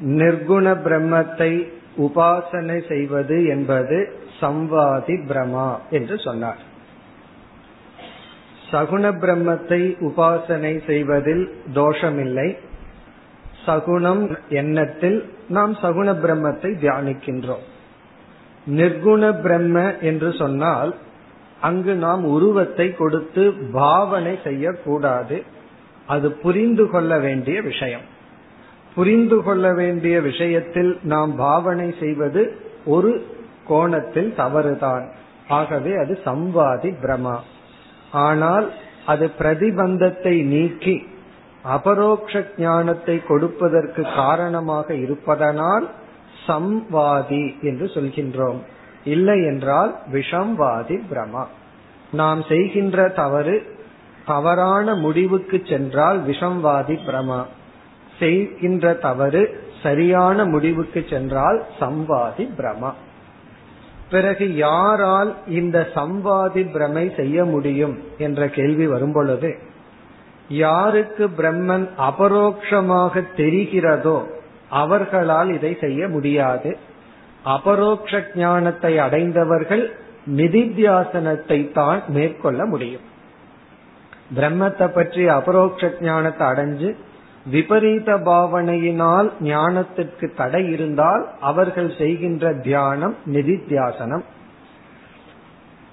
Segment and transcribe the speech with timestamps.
[0.00, 1.52] நிர்குண பிரம்மத்தை
[1.96, 3.96] உபாசனை செய்வது என்பது
[4.40, 6.60] சம்வாதி பிரமா என்று சொன்னார்.
[8.70, 12.48] சகுண பிரம்மத்தை உபாசனை செய்வதில் தோஷமில்லை.
[13.66, 17.64] சகுணம் எண்ணத்தில் நாம் சகுண பிரம்மத்தை தியானிக்கின்றோம்.
[18.66, 20.92] நிர்குண பிரம்ம என்று சொன்னால்
[21.60, 25.42] அங்கு நாம் உருவத்தை கொடுத்து பாவனை செய்யக்கூடாது.
[26.06, 28.06] அது புரிந்து கொள்ள வேண்டிய விஷயம்.
[28.94, 33.26] புரிந்து கொள்ள வேண்டிய விஷயத்தில் நாம் பாவனை செய்வது ஒரு
[33.66, 35.10] கோணத்தில் தவறுதான்.
[35.48, 37.36] ஆகவே அது சம்வாதி பிரமா
[38.10, 38.72] ஆனால்
[39.06, 41.06] அது பிரதிபந்தத்தை நீக்கி
[41.64, 45.88] அபரோக்ஷ ஞானத்தை கொடுப்பதற்கு காரணமாக இருப்பதனால்
[46.46, 48.60] சம்வாதி என்று சொல்கின்றோம்.
[49.08, 51.44] இல்லை என்றால் விஷம்வாதி பிரமா.
[52.12, 53.56] நாம் செய்கின்ற தவறு
[54.26, 57.40] தவறான முடிவுக்கு சென்றால் விஷம்வாதி பிரமா.
[58.18, 59.42] செய்கின்ற தவறு
[59.82, 62.92] சரியான முடிவுக்கு சென்றால் சம்வாதி பிரமா.
[64.10, 69.58] பிறகு யாரால் இந்த சம்வாதி பிரமை செய்ய முடியும் என்ற கேள்வி வரும்பொழுது
[70.48, 74.18] யாருக்கு பிரம்மன் அபரோக்ஷமாக தெரிகிறதோ
[74.70, 76.70] அவர்களால் இதை செய்ய முடியாது.
[77.44, 79.90] அபரோக்ஷ ஞானத்தை அடைந்தவர்கள்
[80.26, 83.04] நிதித்தியாசனத்தை தான் மேற்கொள்ள முடியும்.
[84.34, 86.94] பிரம்மத்தை பற்றி அபரோக்ஷ ஞானத்தை அடைஞ்சு
[87.46, 94.24] விபரீத பாவனையினால் ஞானத்திற்கு தடை இருந்தால் அவர்கள் செய்கின்ற தியானம் நிதித்தியாசனம்.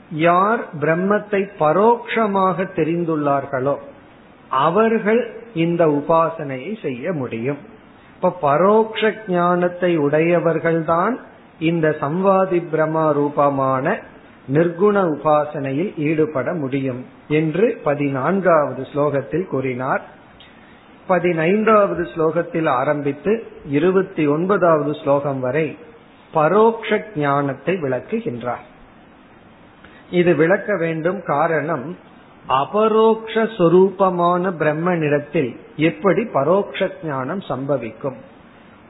[0.10, 3.76] யார் பிரம்மத்தை பரோட்சமாக தெரிந்துள்ளார்களோ
[4.50, 5.22] அவர்கள்
[5.54, 7.58] இந்த உபாசனையை செய்ய முடியும்.
[8.16, 11.20] இப்ப பரோக்ஷ ஞானத்தை உடையவர்கள்தான்
[11.60, 14.00] இந்த சம்வாதி பிரமா ரூபமான
[14.54, 20.02] நிர்குண உபாசனையில் ஈடுபட முடியும் என்று பதினான்காவது ஸ்லோகத்தில் கூறினார்.
[21.08, 25.78] பதினைந்தாவது ஸ்லோகத்தில் ஆரம்பித்து இருபத்தி ஒன்பதாவது ஸ்லோகம் வரை
[26.32, 28.66] பரோக்ஷ ஞானத்தை விளக்குகின்றார்.
[30.10, 31.98] இது விளக்க வேண்டும் காரணம்
[32.48, 38.16] அபரோக்ஷ சொரூபமான பிரம்மனிடத்தில் எப்படி பரோக்ஷ ஞானம் சம்பவிக்கும்.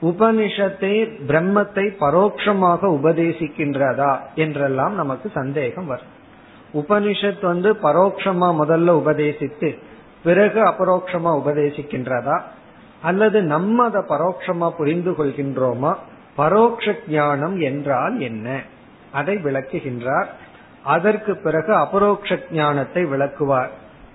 [0.05, 0.93] உபனிஷத்தை
[1.27, 6.13] பிரம்மத்தை பரோட்சமாக உபதேசிக்கின்றதா என்றெல்லாம் நமக்கு சந்தேகம் வரும்.
[6.73, 9.77] உபனிஷத் வந்து பரோட்சமா முதல்ல உபதேசித்து
[10.23, 12.41] பிறகு அபரோக்ஷமா உபதேசிக்கின்றதா?
[13.01, 15.95] அல்லது நம்ம அதை பரோட்சமா புரிந்து கொள்கின்றோமா?
[16.37, 18.61] பரோக்ஷ ஞானம் என்றால் என்ன?
[19.11, 20.25] அதை விளக்குகின்றார்.
[20.83, 23.69] அதற்கு பிறகு அபரோக்ஷ ஞானத்தை விளக்குவார்.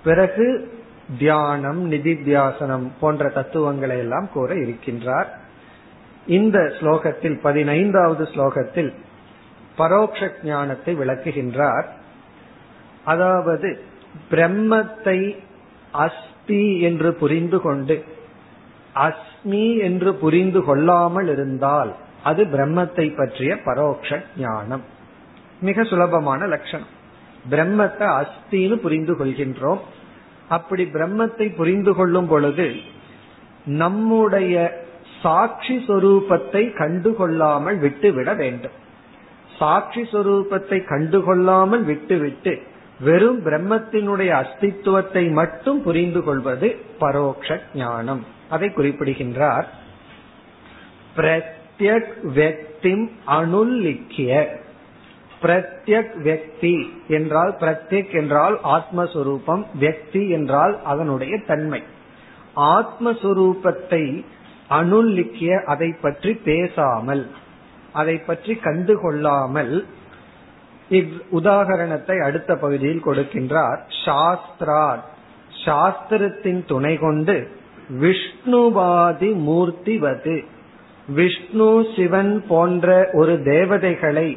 [0.05, 0.73] பிறகு
[1.19, 5.27] தியானம் நிதித்தியாசனம் போன்ற தத்துவங்களை எல்லாம் கூற இருக்கின்றார்.
[6.39, 8.91] இந்த ஸ்லோகத்தில் பதினைந்தாவது ஸ்லோகத்தில்
[9.77, 11.87] பரோக்ஷ ஞானத்தை விளக்குகின்றார்.
[13.05, 13.69] அதாவது
[14.31, 15.19] பிரம்மத்தை
[16.05, 17.97] அஸ்தி என்று புரிந்து கொண்டு
[19.07, 21.91] அஸ்மி என்று புரிந்து கொள்ளாமல் இருந்தால்
[22.23, 24.85] அது பிரம்மத்தை பற்றிய பரோக்ஷ ஞானம்.
[25.61, 26.93] மிக சுலபமான லட்சணம்.
[27.51, 29.83] பிரம்மத்தை அஸ்தின்னு புரிந்து கொள்கின்றோம்.
[30.49, 32.69] அப்படி பிரம்மத்தை புரிந்து கொள்ளும் பொழுது
[33.83, 34.55] நம்முடைய
[35.23, 38.77] சாட்சி சொரூபத்தை கண்டுகொள்ளாமல் விட்டுவிட வேண்டும்.
[39.59, 42.63] சாட்சி சொரூபத்தை கண்டுகொள்ளாமல் விட்டுவிட்டு
[43.01, 46.69] வெறும் பிரம்மத்தினுடைய அஸ்தித்துவத்தை மட்டும் புரிந்து கொள்வது
[46.99, 48.25] பரோக்ஷ ஞானம்.
[48.51, 49.69] அதை குறிப்பிடுகின்றார்.
[51.17, 54.59] பிரத்யக் வெக்திம் அனுல்லிக்கிய
[55.43, 56.75] பிரத்யக் வெக்தி
[57.09, 61.83] என்றால் பிரத்யக் என்றால் ஆத்மஸ்வரூபம் வெக்தி என்றால் அதனுடைய தன்மை.
[62.57, 64.05] ஆத்மஸ்வரூபத்தை
[64.79, 67.25] அனுல்லிக்கிய அதை பற்றி பேசாமல்
[67.93, 69.75] அதை பற்றி கண்டுகொள்ளாமல்
[71.33, 73.81] உதாகரணத்தை அடுத்த பகுதியில் கொடுக்கின்றார்.
[74.05, 74.85] சாஸ்திரா
[75.65, 77.37] சாஸ்திரத்தின் துணை கொண்டு
[78.03, 80.37] விஷ்ணுவாதி மூர்த்திவது.
[81.09, 84.29] விஷ்ணு சிவன் போன்ற ஒரு தேவதைகளை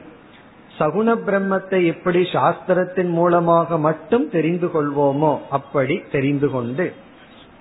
[0.79, 6.85] சகுண பிரம்மத்தை எப்படி சாஸ்திரத்தின் மூலமாக மட்டும் தெரிந்து கொள்வோமோ அப்படி தெரிந்து கொண்டு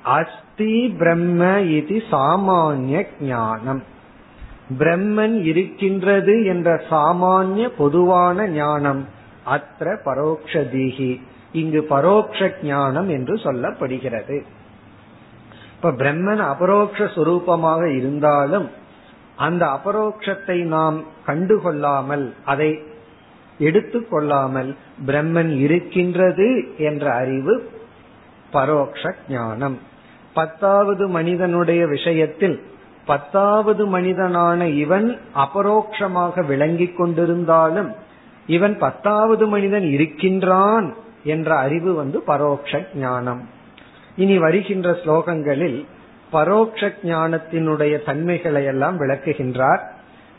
[0.02, 3.82] அஸ்தி பிரம்ம இது சாமானிய ஞானம்.
[4.78, 9.08] பிரம்மன் இருக்கின்றது என்ற சாமானிய பொதுவான ஞானம்.
[9.44, 11.20] அத்த பரோக்ஷதீகி
[11.52, 14.42] இங்கு பரோக்ஷ ஞானம் என்று சொல்லப்படுகிறது.
[15.76, 18.70] இப்ப பிரம்மன் அபரோக்ஷரூபமாக இருந்தாலும்
[19.36, 22.78] அந்த அபரோக்ஷத்தை நாம் கண்டுகொள்ளாமல் அதை
[23.58, 24.76] எடுத்துக்கொள்ளாமல்
[25.06, 27.70] பிரம்மன் இருக்கின்றது என்ற அறிவு
[28.50, 29.78] பரோக்ஷ ஞானம்.
[30.34, 32.62] பத்தாவது மனிதனுடைய விஷயத்தில்
[33.06, 37.94] பத்தாவது மனிதனான இவன் அபரோக்ஷமாக விளங்கிக் கொண்டிருந்தாலும்
[38.46, 40.94] இவன் பத்தாவது மனிதன் இருக்கின்றான்
[41.24, 43.48] என்ற அறிவு வந்து பரோக்ஷ ஞானம்.
[44.16, 45.86] இனி வருகின்ற ஸ்லோகங்களில்
[46.30, 49.80] பரோக்ஷ ஞானத்தினுடைய தன்மைகளை எல்லாம் விளக்குகின்றார்.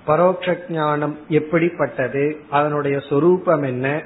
[0.06, 2.38] பரோக்ஷ ஞானம் எப்படிப்பட்டது?
[2.50, 4.04] அதனுடைய சொரூபம் என்ன?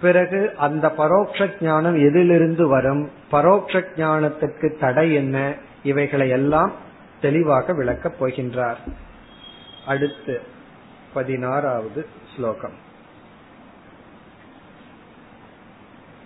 [0.00, 6.72] பிறகு அந்த பரோக்ஷ ஞானம் எதிலிருந்து வரும் பரோக்ஷ ஞானத்திற்கு தடை என்ன இவைகளை எல்லாம்
[7.20, 8.78] தெளிவாக விளக்கப் போகின்றார்
[9.86, 10.40] அடுத்து
[11.14, 12.88] பதினாறாவது ஸ்லோகம்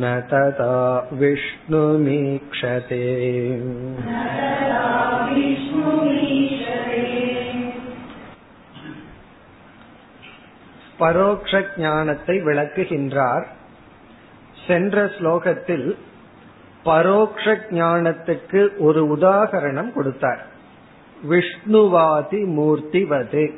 [0.00, 0.74] न तथा
[1.20, 3.04] विष्णुमीक्षते
[11.00, 13.46] பரோக்ஷ ஞானத்தை விளக்குகின்றார்
[14.66, 15.88] சென்ற ஸ்லோகத்தில்
[16.82, 20.42] பரோக்ஷ ஞானத்துக்கு ஒரு உதாகரணம் கொடுத்தார்
[21.29, 23.53] விஷ்ணுவாதி மூர்த்திவது.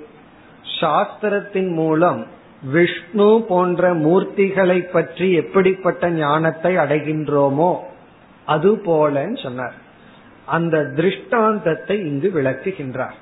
[0.81, 2.27] சாஸ்திரத்தின் மூலம்
[2.71, 7.77] விஷ்ணு போன்ற மூர்த்திகளை பற்றி எப்படிப்பட்ட ஞானத்தை அடைகின்றோமோ
[8.45, 9.74] அது போலன்னு சொன்னார்.
[10.45, 13.18] அந்த திருஷ்டாந்தத்தை இங்கு விளக்குகின்றார்.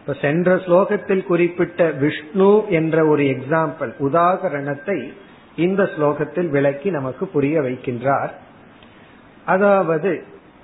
[0.00, 5.12] இப்ப சென்ற ஸ்லோகத்தில் குறிப்பிட்ட விஷ்ணு என்ற ஒரு எக்ஸாம்பிள் உதாகரணத்தை
[5.56, 8.30] இந்த ஸ்லோகத்தில் விளக்கி நமக்கு புரிய வைக்கின்றார்.
[9.44, 10.22] அதாவது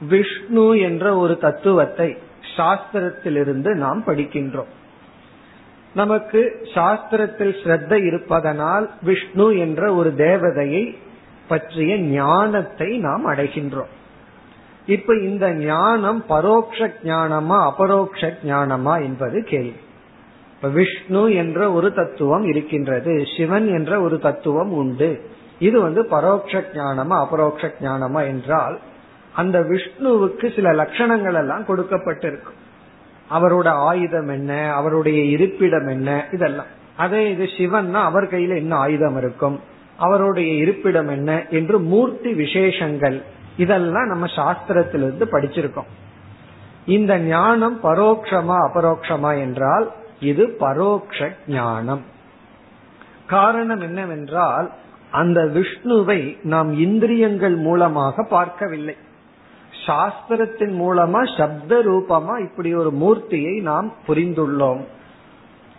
[0.08, 2.16] விஷ்ணு என்ற ஒரு தத்துவத்தை
[2.56, 4.72] சாஸ்திரத்திலிருந்து நாம் படிக்கின்றோம்.
[5.94, 10.96] நமக்கு சாஸ்திரத்தில் ஸ்ரத்த இருப்பதனால் விஷ்ணு என்ற ஒரு தேவதையை
[11.48, 13.92] பற்றிய ஞானத்தை நாம் அடைகின்றோம்.
[14.86, 19.76] இப்ப இந்த ஞானம் பரோக்ஷ ஞானமா அபரோக்ஷ ஞானமா என்பது கேள்வி.
[20.54, 25.30] இப்ப விஷ்ணு என்ற ஒரு தத்துவம் இருக்கின்றது சிவன் என்ற ஒரு தத்துவம் உண்டு.
[25.58, 28.78] இது வந்து பரோட்ச ஞானமா அபரோக்ஷ ஞானமா என்றால்
[29.34, 32.58] அந்த விஷ்ணுவுக்கு சில லட்சணங்கள் எல்லாம் கொடுக்கப்பட்டிருக்கும்.
[33.30, 36.70] அவரோட ஆயுதம் என்ன அவருடைய இருப்பிடம் என்ன இதெல்லாம்.
[36.96, 39.56] அதே இது சிவன்னா அவர் கையில என்ன ஆயுதம் இருக்கும்
[39.96, 43.22] அவருடைய இருப்பிடம் என்ன என்று மூர்த்தி விசேஷங்கள்
[43.56, 45.90] இதெல்லாம் நம்ம சாஸ்திரத்திலிருந்து படிச்சிருக்கோம்.
[46.86, 49.86] இந்த ஞானம் பரோக்ஷமா அபரோக்ஷமா என்றால்
[50.20, 52.02] இது பரோக்ஷ ஞானம்.
[53.26, 54.70] காரணம் என்னவென்றால்
[55.10, 58.96] அந்த விஷ்ணுவை நாம் இந்திரியங்கள் மூலமாக பார்க்கவில்லை.
[59.86, 64.82] சாஸ்திரத்தின் மூலமா சப்த ரூபமா இப்படி ஒரு மூர்த்தியை நாம் புரிந்துள்ளோம்.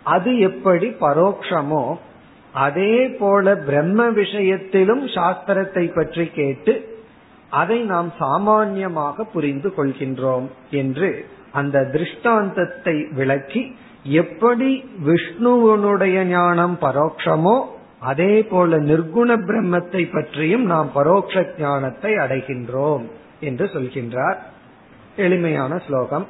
[0.02, 1.84] அது எப்படி பரோக்ஷமோ
[2.54, 6.74] அதே போல பிரம்ம விஷயத்திலும் சாஸ்திரத்தை பற்றி கேட்டு
[7.50, 11.10] அதை நாம் சாமான்யமாக புரிந்து கொள்கின்றோம் என்று
[11.52, 13.62] அந்த திருஷ்டாந்தத்தை விளக்கி
[14.02, 14.70] எப்படி
[15.06, 17.56] விஷ்ணுவனுடைய ஞானம் பரோட்சமோ
[18.10, 23.06] அதே போல நிர்குண பிரம்மத்தை பற்றியும் நாம் பரோட்ச ஞானத்தை அடைகின்றோம்.
[23.40, 24.36] என்று சொல்கின்றார்.
[25.16, 26.26] எளிமையான ஸ்லோகம்.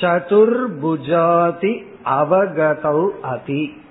[0.00, 3.82] சதுர்புஜாதி அவகதௌ அதி.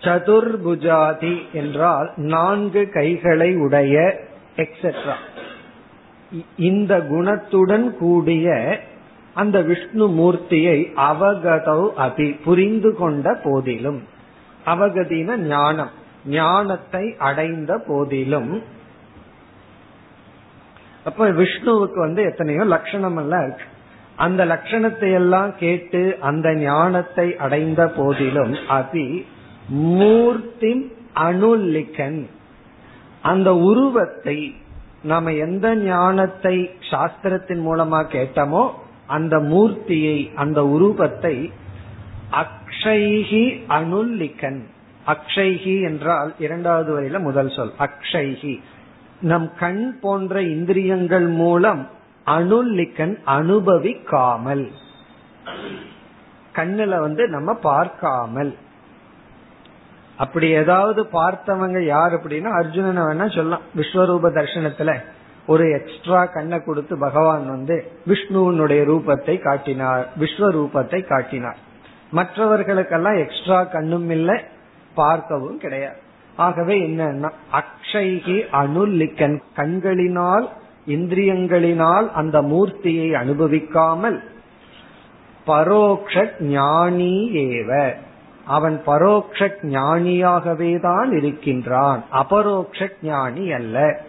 [0.00, 4.20] சதுர்புஜாதி என்றால் நான்கு கைகளை உடைய
[4.56, 5.14] எக்ஸெட்ரா
[6.56, 8.80] இந்த குணத்துடன் கூடிய
[9.34, 14.02] அந்த விஷ்ணு மூர்த்தியை அவகதௌ அபி புரிந்து கொண்ட போதிலும்.
[14.66, 15.90] அவகதின ஞானம்
[16.26, 18.62] ஞானத்தை அடைந்த போதிலும்
[21.04, 23.66] அப்ப விஷ்ணுவுக்கு வந்து எத்தனையோ லட்சணம் எல்லாம் இருக்கு.
[24.16, 29.06] அந்த லட்சணத்தை எல்லாம் கேட்டு அந்த ஞானத்தை அடைந்த போதிலும் அபி
[29.98, 30.72] மூர்த்தி
[31.20, 32.20] அணுலிக்கன்
[33.22, 34.36] அந்த உருவத்தை
[35.02, 36.56] நாம எந்த ஞானத்தை
[36.90, 38.62] சாஸ்திரத்தின் மூலமா கேட்டோமோ
[39.06, 41.36] அந்த மூர்த்தியை அந்த உருவத்தை
[42.32, 44.60] அக்ஷைகி அணுல்லிக்கன்
[45.06, 47.72] அக்ஷைகி என்றால் இரண்டாவது வரையில முதல் சொல்.
[47.78, 48.54] அக்ஷைகி
[49.22, 51.88] நம் கண் போன்ற இந்திரியங்கள் மூலம்
[52.26, 54.70] அனுல்லிக்கன் அனுபவிக்காமல்.
[56.54, 58.52] கண்ணுல வந்து நம்ம பார்க்காமல்.
[60.16, 63.66] அப்படி ஏதாவது பார்த்தவங்க யார் அப்படின்னா அர்ஜுனனை வேணா சொல்லலாம்.
[63.76, 64.92] விஸ்வரூப தர்சனத்துல
[65.46, 67.76] ஒரு எக்ஸ்ட்ரா கண்ணை கொடுத்து பகவான் வந்து
[68.06, 71.58] விஷ்ணுவனுடைய ரூபத்தை காட்டினார் விஸ்வரூபத்தை காட்டினார்.
[72.12, 74.38] மற்றவர்களுக்கெல்லாம் எக்ஸ்ட்ரா கண்ணும் இல்லை
[74.94, 76.00] பார்க்கவும் கிடையாது.
[76.36, 80.48] ஆகவே என்னன்னா அக்ஷைகி அனுல்லிக்கன் கண்களினால்
[80.86, 84.18] இந்திரியங்களினால் அந்த மூர்த்தியை அனுபவிக்காமல்
[85.46, 87.94] பரோக்ஷ ஞானி ஏவ.
[88.44, 92.04] அவன் பரோக்ஷ ஞானியாகவே தான் இருக்கின்றான்.
[92.10, 94.00] அபரோக்ஷ ஞானி அல்ல.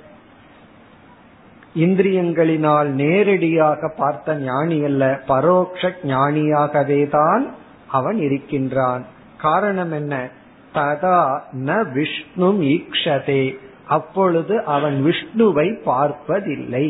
[1.75, 5.19] இந்திரியங்களினால் நேரடியாக பார்த்த ஞானி அல்ல.
[5.27, 7.53] பரோக்ஷ ஞானியாகவே தான்
[7.87, 9.05] அவன் இருக்கின்றான்.
[9.37, 10.29] காரணம் என்ன?
[10.75, 11.19] ததா
[11.67, 13.43] ந விஷ்ணு ஈக்ஷதே
[13.87, 16.85] அப்பொழுது அவன் விஷ்ணுவை பார்ப்பதில்லை.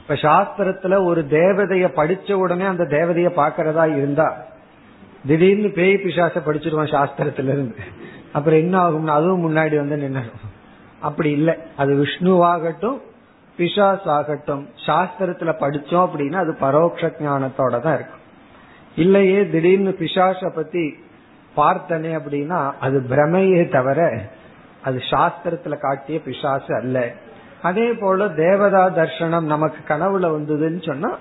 [0.00, 4.28] இப்ப சாஸ்திரத்துல ஒரு தேவதைய படிச்ச உடனே அந்த தேவதைய பாக்கிறதா இருந்தா
[5.28, 7.84] திடீர்னு பேய் பிசாச படிச்சிருவான் சாஸ்திரத்துல இருந்து
[8.32, 10.24] அப்புறம் என்ன ஆகும்னு அதுவும் முன்னாடி வந்து நின்று
[11.00, 11.54] அப்படி இல்லை.
[11.76, 12.98] அது விஷ்ணுவாகட்டும்
[13.58, 18.24] பிசாஸ் ஆகட்டும் சாஸ்திரத்துல படிச்சோம் அப்படின்னா அது பரோட்ச ஞானத்தோட தான் இருக்கும்.
[18.96, 20.84] இல்லையே திடீர்னு பிசாச பத்தி
[21.56, 24.22] பார்த்தனே அப்படின்னா அது பிரமையே தவிர
[24.84, 27.12] அது சாஸ்திரத்துல காட்டிய பிசாசு அல்ல.
[27.62, 31.18] அதே போல தேவதா தர்சனம் நமக்கு கனவுல வந்ததுன்னு சொன்னா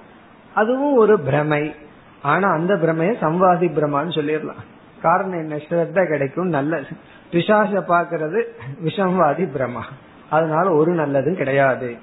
[0.53, 1.75] அதுவும் ஒரு பிரமை.
[2.21, 4.63] ஆனா அந்த பிரமைய சம்வாதி பிரமான்னு சொல்லிடலாம்.
[5.01, 5.55] காரணம் என்ன?
[5.55, 6.79] ஸ்ரத்த கிடைக்கும் நல்ல
[7.31, 8.39] பிசாச பாக்குறது
[8.83, 9.83] விஷம்வாதி பிரமா
[10.29, 11.97] அதனால ஒரு நல்லதும் கிடையாது.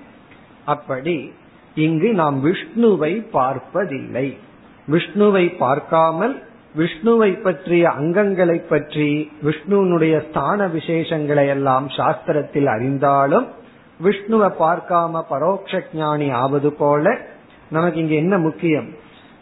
[0.65, 1.33] அப்படி
[1.75, 4.39] இங்கு நாம் விஷ்ணுவை பார்ப்பதில்லை.
[4.91, 6.43] விஷ்ணுவை பார்க்காமல்
[6.77, 13.47] விஷ்ணுவை பற்றிய அங்கங்களை பற்றி விஷ்ணுனுடைய ஸ்தான விசேஷங்களை எல்லாம் சாஸ்திரத்தில் அறிந்தாலும்
[14.01, 17.05] விஷ்ணுவை பார்க்காம பரோட்ச ஞானி ஆவது போல
[17.71, 18.89] நமக்கு இங்க என்ன முக்கியம்?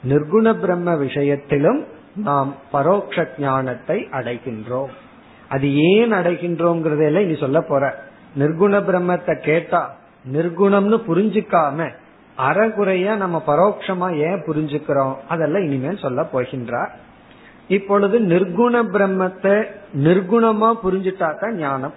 [0.08, 1.80] நிர்குண பிரம்ம விஷயத்திலும்
[2.14, 4.92] நாம் பரோட்ச ஞானத்தை அடைகின்றோம்.
[5.48, 7.84] அது ஏன் அடைகின்றோங்கிறதெல்லாம் இனி சொல்ல போற.
[8.38, 9.82] நிர்குண பிரம்மத்தை கேட்டா
[10.32, 11.88] நிர்குணம்னு புரிஞ்சுக்காம
[12.38, 15.16] அறகுறையா நம்ம பரோட்சமா ஏன் புரிஞ்சுக்கிறோம்?
[15.28, 16.92] அதெல்லாம் இனிமேல் சொல்ல போகின்றார்.
[17.68, 21.94] இப்பொழுது நிர்குண பிரம்மத்தை நிர்குணமா புரிஞ்சுட்டா தான் ஞானம்.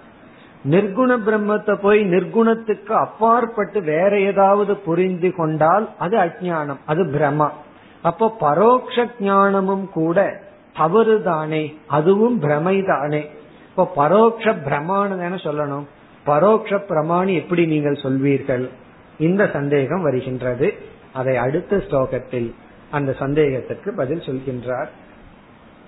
[0.64, 7.50] நிர்குண பிரம்மத்தை போய் நிர்குணத்துக்கு அப்பாற்பட்டு வேற ஏதாவது புரிந்து கொண்டால் அது அஜானம் அது பிரமா
[8.02, 10.42] அப்போ பரோக்ஷ ஞானமும் கூட
[10.74, 13.36] தவறு தானே அதுவும் பிரமை தானே
[13.68, 15.86] இப்போ பரோக்ஷ பிரமாணம் சொல்லணும்.
[16.26, 18.68] பரோக்ஷ பிரமாணி எப்படி நீங்கள் சொல்வீர்கள்?
[19.18, 20.74] இந்த சந்தேகம் வருகின்றது.
[21.12, 22.54] அதை அடுத்த ஸ்லோகத்தில்
[22.90, 24.88] அந்த சந்தேகத்திற்கு பதில் சொல்கின்றார்.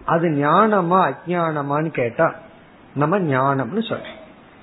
[0.06, 2.36] அது ஞானமா அஜானமான்னு கேட்டா
[2.96, 4.16] நம்ம ஞானம்னு சொல்றோம்.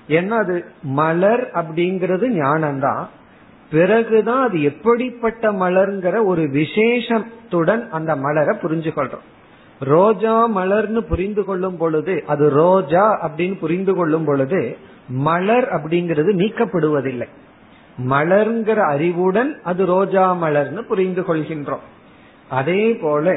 [0.09, 3.05] ஏன்னா அது மலர் அப்படிங்கிறது ஞானம்தான்.
[3.71, 9.25] பிறகுதான் அது எப்படிப்பட்ட மலர்ங்கிற ஒரு விசேஷத்துடன் அந்த மலரை புரிஞ்சு கொள்றோம்
[9.81, 14.77] ரோஜா மலர்னு புரிந்து கொள்ளும் பொழுது அது ரோஜா அப்படின்னு புரிந்து கொள்ளும் பொழுது
[15.09, 17.29] மலர் அப்படிங்கிறது நீக்கப்படுவதில்லை.
[17.99, 21.85] மலர்ங்கிற அறிவுடன் அது ரோஜா மலர்னு புரிந்து கொள்கின்றோம்.
[22.49, 23.37] அதே போல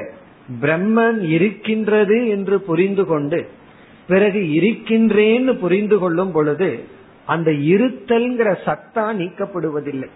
[0.62, 3.48] பிரம்மன் இருக்கின்றது என்று புரிந்து கொண்டு
[4.08, 6.84] பிறகு இருக்கின்றேன்னு புரிந்து கொள்ளும் பொழுது
[7.26, 10.10] அந்த இருத்தல்ங்கிற சத்தா நீக்கப்படுவதில்லை.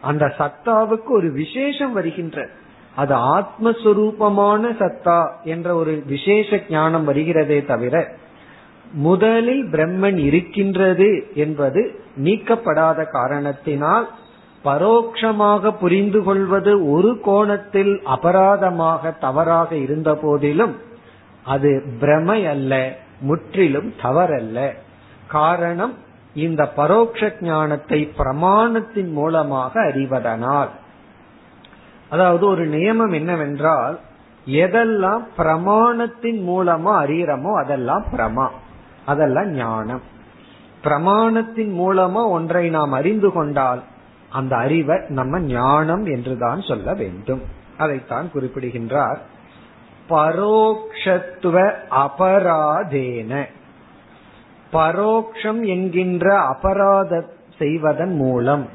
[0.00, 2.48] அந்த சத்தாவுக்கு ஒரு விசேஷம் வருகின்ற
[2.96, 8.16] அது ஆத்மஸ்வரூபமான சத்தா என்ற ஒரு விசேஷ ஞானம் வருகிறதே தவிர
[8.92, 14.08] முதலில் பிரம்மன் இருக்கின்றது என்பது நீக்கப்படாத காரணத்தினால்
[14.64, 20.76] பரோட்சமாக புரிந்து கொள்வது ஒரு கோணத்தில் அபராதமாக தவறாக இருந்த போதிலும்
[21.44, 24.72] அது பிரமை அல்ல முற்றிலும் தவறல்ல.
[25.28, 25.94] காரணம்
[26.34, 30.68] இந்த பரோட்ச ஞானத்தை பிரமாணத்தின் மூலமாக அறிவதனால்.
[32.08, 33.98] அதாவது ஒரு நியமம் என்னவென்றால்
[34.46, 38.50] எதெல்லாம் பிரமாணத்தின் மூலமா அறியறமோ அதெல்லாம் பிரமா.
[39.06, 40.00] அதெல்லாம் ஞானம்.
[40.84, 43.82] பிரமாணத்தின் மூலமா ஒன்றை நாம் அறிந்து கொண்டால்
[44.28, 47.42] அந்த அறிவை நம்ம ஞானம் என்றுதான் சொல்ல வேண்டும்.
[47.78, 49.20] அதைத்தான் குறிப்பிடுகின்றார்.
[50.08, 53.44] பரோக்ஷத்துவ அபராதேன.
[54.72, 57.24] பரோக்ஷம் என்கின்ற அபராத
[57.58, 58.68] செய்வதன் மூலம்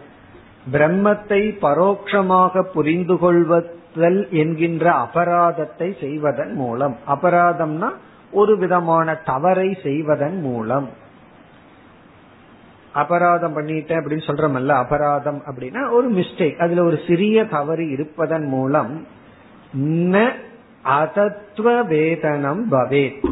[0.71, 6.97] பிரம்மத்தை பரோட்சமாக புரிந்து கொள்வதல் என்கின்ற அபராதத்தை செய்வதன் மூலம்.
[7.07, 7.89] அபராதம்னா
[8.37, 10.87] ஒரு விதமான தவறை செய்வதன் மூலம்.
[12.93, 18.93] அபராதம் பண்ணிட்டேன் அப்படின்னு சொல்றமல்ல அபராதம் அப்படின்னா ஒரு மிஸ்டேக் அதுல ஒரு சிறிய தவறு இருப்பதன் மூலம்
[20.13, 20.15] ந
[20.85, 23.25] அதத்துவ வேதனம் பவேத்.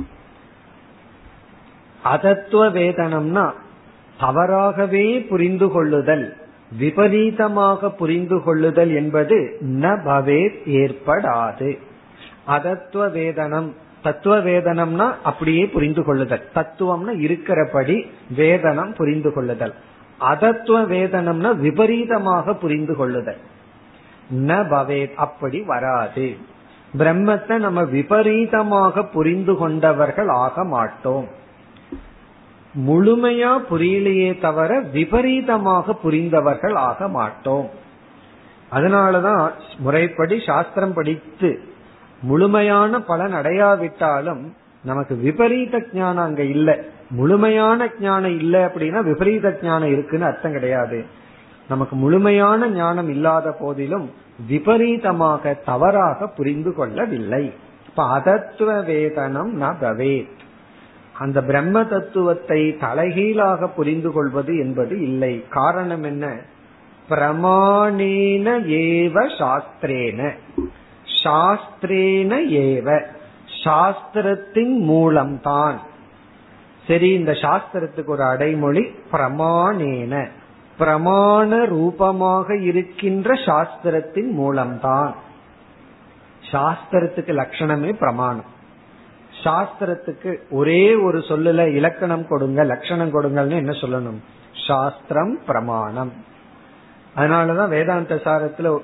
[2.03, 3.45] அதத்துவ வேதனம்னா
[4.19, 6.25] தவறாகவே புரிந்து கொள்ளுதல்
[6.79, 11.71] விபரீதமாக புரிந்து கொள்ளுதல் என்பது ந பவேத் ஏற்படாது.
[12.47, 13.69] அதத்துவ வேதனம்
[14.05, 17.95] தத்துவ வேதனம்னா அப்படியே புரிந்து கொள்ளுதல் தத்துவம்னா இருக்கிறபடி
[18.37, 19.75] வேதனம் புரிந்து கொள்ளுதல்
[20.19, 23.41] அதத்துவ வேதனம்னா விபரீதமாக புரிந்து கொள்ளுதல்
[24.47, 26.27] ந பவேத் அப்படி வராது.
[26.97, 31.27] பிரம்மத்தை நம்ம விபரீதமாக புரிந்து கொண்டவர்கள் ஆக மாட்டோம்.
[32.87, 37.67] முழுமையா புரியலையே தவிர விபரீதமாக புரிந்தவர்கள் ஆக மாட்டோம்.
[38.71, 39.43] அதனாலதான்
[39.77, 41.49] முறைப்படி சாஸ்திரம் படித்து
[42.25, 44.41] முழுமையான பலன் அடையாவிட்டாலும்
[44.83, 46.83] நமக்கு விபரீத ஞானம் அங்க இல்ல.
[47.09, 51.05] முழுமையான ஞானம் இல்ல அப்படின்னா விபரீத ஞானம் இருக்குன்னு அர்த்தம் கிடையாது.
[51.69, 54.11] நமக்கு முழுமையான ஞானம் இல்லாத போதிலும்
[54.47, 57.53] விபரீதமாக தவறாக புரிந்து கொள்ளவில்லை.
[57.89, 60.33] இப்ப அதத்துவ வேதனம் ந பவேத்.
[61.13, 65.43] அந்த பிரம்ம தத்துவத்தை தலைகீழாக புரிந்து கொள்வது என்பது இல்லை.
[65.49, 66.33] காரணம் என்ன?
[67.09, 70.31] பிரமாணேன ஏவ சாஸ்திரேன.
[71.25, 73.03] சாஸ்திரேன ஏவ.
[73.63, 75.79] சாஸ்திரத்தின் மூலம்தான்.
[76.87, 80.29] சரி இந்த சாஸ்திரத்துக்கு ஒரு அடைமொழி பிரமாணேன.
[80.79, 85.15] பிரமாண ரூபமாக இருக்கின்ற சாஸ்திரத்தின் மூலம்தான்.
[86.51, 88.53] சாஸ்திரத்துக்கு லட்சணமே பிரமாணம்.
[89.43, 94.19] சாஸ்திரத்துக்கு ஒரே ஒரு சொல்லுல இலக்கணம் கொடுங்க லட்சணம் கொடுங்கன்னு என்ன சொல்லணும்?
[94.67, 96.13] சாஸ்திரம் பிரமாணம்.
[97.17, 98.77] அதனாலதான் வேதாந்த சாரத்துல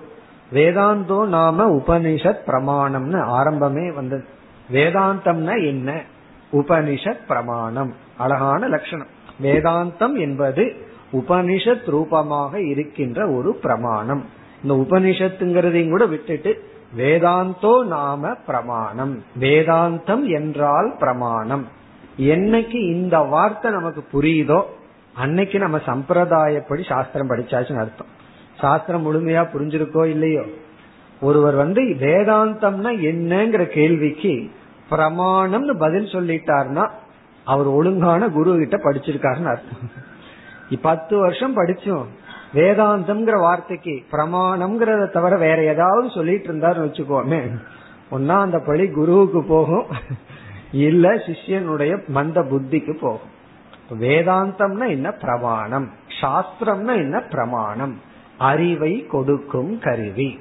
[0.54, 4.26] வேதாந்தோ நாம உபனிஷத் பிரமாணம்னு ஆரம்பமே வந்தது.
[4.72, 6.02] வேதாந்தம்னா என்ன?
[6.54, 7.94] உபனிஷத் பிரமாணம்.
[8.18, 9.08] அழகான லட்சணம்.
[9.42, 10.76] வேதாந்தம் என்பது
[11.14, 14.26] உபனிஷத் ரூபமாக இருக்கின்ற ஒரு பிரமாணம்.
[14.64, 19.24] இந்த உபனிஷத்துங்கிறதையும் கூட விட்டுட்டு வேதாந்தோ நாம பிரமாணம்.
[19.40, 21.68] வேதாந்தம் என்றால் பிரமாணம்.
[22.20, 24.64] என்னைக்கு இந்த வார்த்தை நமக்கு புரியுதோ
[25.16, 28.20] அன்னைக்கு நம்ம சம்பிரதாயப்படி சாஸ்திரம் படிச்சாச்சுன்னு அர்த்தம்.
[28.62, 30.44] சாஸ்திரம் முழுமையா புரிஞ்சிருக்கோ இல்லையோ?
[31.22, 34.34] ஒருவர் வந்து வேதாந்தம்னா என்னங்கிற கேள்விக்கு
[34.90, 36.86] பிரமாணம்னு பதில் சொல்லிட்டார்னா
[37.46, 39.86] அவர் ஒழுங்கான குரு கிட்ட படிச்சிருக்காருன்னு அர்த்தம்.
[40.82, 42.06] பத்து வருஷம் படிச்சோம்.
[42.54, 47.42] வேதாந்தம்ங்கிற வார்த்தைக்கு பிரமாணம்ங்கிறத தவிர வேற ஏதாவது சொல்லிட்டு இருந்தாருன்னு வச்சுக்கோமே.
[48.12, 49.86] ஒன்னா அந்த பழி குருவுக்கு போகும்.
[50.72, 53.30] இல்ல சிஷ்யனுடைய மந்த புத்திக்கு போகும்.
[54.06, 55.88] வேதாந்தம்னா என்ன பிரமாணம்?
[56.22, 57.96] சாஸ்திரம்னா என்ன பிரமாணம்?
[58.50, 60.40] அறிவை கொடுக்கும் கருவி.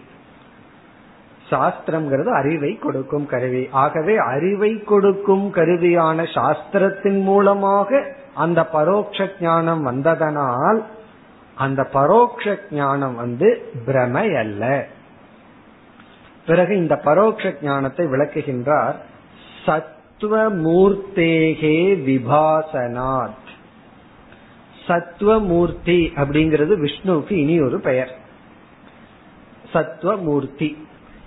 [1.50, 3.68] சாஸ்திரம்ங்கிறது அறிவை கொடுக்கும் கருவி.
[3.84, 10.82] ஆகவே அறிவை கொடுக்கும் கருவியான சாஸ்திரத்தின் மூலமாக அந்த பரோட்ச ஞானம் வந்ததனால்
[11.54, 14.86] அந்த பரோட்ச ஞானம் வந்து பிரமை அல்ல
[16.46, 18.94] பிறகு இந்த பரோட்ச ஞானத்தை விளக்குகின்றார்
[19.66, 21.76] சத்துவமூர்த்தேகே
[22.08, 23.39] விபாசனாத்.
[24.90, 28.10] சத்வமூர்த்தி அப்படிங்கிறது விஷ்ணுவுக்கு இனி ஒரு பெயர்.
[29.72, 30.76] சத்வமூர்த்தி.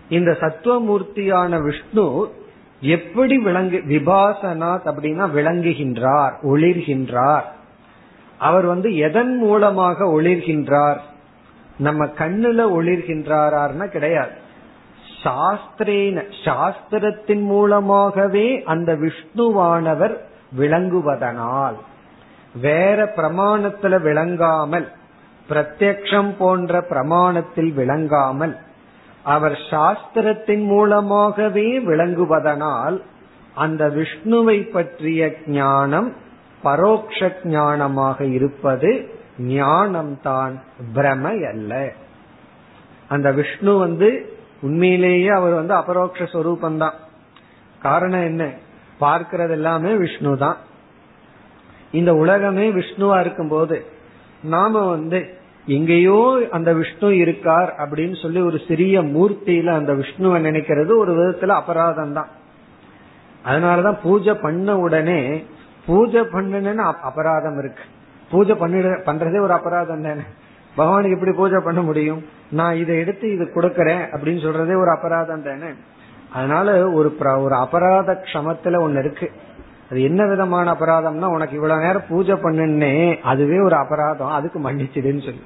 [0.10, 2.34] இந்த சத்துவமூர்த்தியான விஷ்ணு
[2.82, 7.42] எப்படி விளங்கு விபாசனாத் அப்படின்னா விளங்குகின்றார் ஒளிர்கின்றார்.
[8.38, 10.98] அவர் வந்து எதன் மூலமாக ஒளிர்கின்றார்?
[11.78, 14.42] நம்ம கண்ணுல ஒளிர்கின்றார்னா கிடையாது.
[15.24, 20.18] சாஸ்திரேன சாஸ்திரத்தின் மூலமாகவே அந்த விஷ்ணுவானவர்
[20.58, 21.76] விளங்குவதனால்.
[22.56, 24.92] வேற பிரமாணத்துல விளங்காமல்
[25.50, 28.58] பிரத்யக்ஷம் போன்ற பிரமாணத்தில் விளங்காமல்
[29.24, 33.02] அவர் சாஸ்திரத்தின் மூலமாகவே விளங்குவதனால்
[33.56, 36.14] அந்த விஷ்ணுவை பற்றிய ஞானம்
[36.64, 40.54] பரோக்ஷ ஞானமாக இருப்பது ஞானம்தான்
[40.94, 41.92] பிரமை அல்ல
[43.08, 46.30] அந்த விஷ்ணு வந்து உண்மையிலேயே அவர் வந்து அபரோக்ஷ
[47.80, 48.52] காரணம் என்ன?
[49.00, 50.58] பார்க்கிறது எல்லாமே விஷ்ணு தான்
[51.94, 53.86] இந்த உலகமே விஷ்ணுவா இருக்கும் போது
[54.44, 61.12] நாம வந்து எங்கேயோ அந்த விஷ்ணு இருக்கார் அப்படின்னு சொல்லி ஒரு சிறிய மூர்த்தியில அந்த விஷ்ணுவை நினைக்கிறது ஒரு
[61.14, 62.28] விதத்துல அபராதம் தான்
[63.46, 65.46] அதனாலதான் பூஜை பண்ண உடனே
[65.86, 67.84] பூஜை பண்ணணும்னு அபராதம் இருக்கு.
[68.32, 70.22] பூஜை பண்ணிட பண்றதே ஒரு அபராதம் தானே.
[70.78, 72.26] பகவானுக்கு எப்படி பூஜை பண்ண முடியும்?
[72.52, 75.72] நான் இதை எடுத்து இது கொடுக்கறேன் அப்படின்னு சொல்றதே ஒரு அபராதம் தானே.
[76.34, 79.32] அதனால ஒரு ஒரு அபராத க்ஷமத்துல ஒன்னு இருக்கு.
[79.94, 82.94] அது என்ன விதமான அபராதம்னா உனக்கு இவ்வளவு நேரம் பூஜை பண்ணுன்னே
[83.32, 84.32] அதுவே ஒரு அபராதம்.
[84.38, 85.44] அதுக்கு மன்னிச்சிடுன்னு சொல்லி.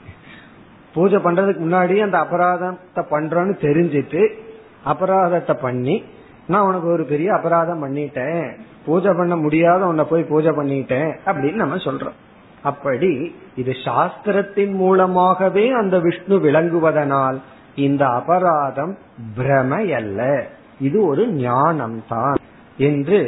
[0.93, 4.21] பூஜை பண்றதுக்கு முன்னாடி அந்த அபராதத்தை பண்றோன்னு தெரிஞ்சிட்டு
[4.83, 5.95] அபராதத்தை பண்ணி
[6.47, 8.45] நான் உனக்கு ஒரு பெரிய அபராதம் பண்ணிட்டேன்.
[8.85, 12.17] பூஜை பண்ண முடியாத உன்னை போய் பூஜை பண்ணிட்டேன் அப்படின்னு நம்ம சொல்றோம்.
[12.61, 13.11] அப்படி
[13.55, 17.39] இது சாஸ்திரத்தின் மூலமாகவே அந்த விஷ்ணு விளங்குவதனால்
[17.75, 18.97] இந்த அபராதம்
[19.37, 20.47] பிரம அல்ல.
[20.79, 22.39] இது ஒரு ஞானம் தான்
[22.77, 23.21] என்று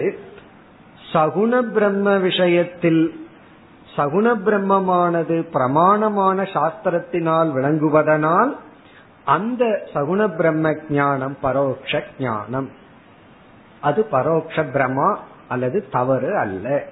[1.14, 3.28] சகுண பிரம்ம விஷயத்தில்
[3.96, 8.52] சகுண பிரம்மமானது பிரமாணமான சாஸ்திரத்தினால் விளங்குவதனால்
[9.24, 12.70] அந்த சகுண பிரம்ம ஞானம் பரோட்ச ஞானம்.
[13.82, 15.16] அது பரோட்ச பிரமா
[15.48, 16.86] அல்லது தவறு அல்ல.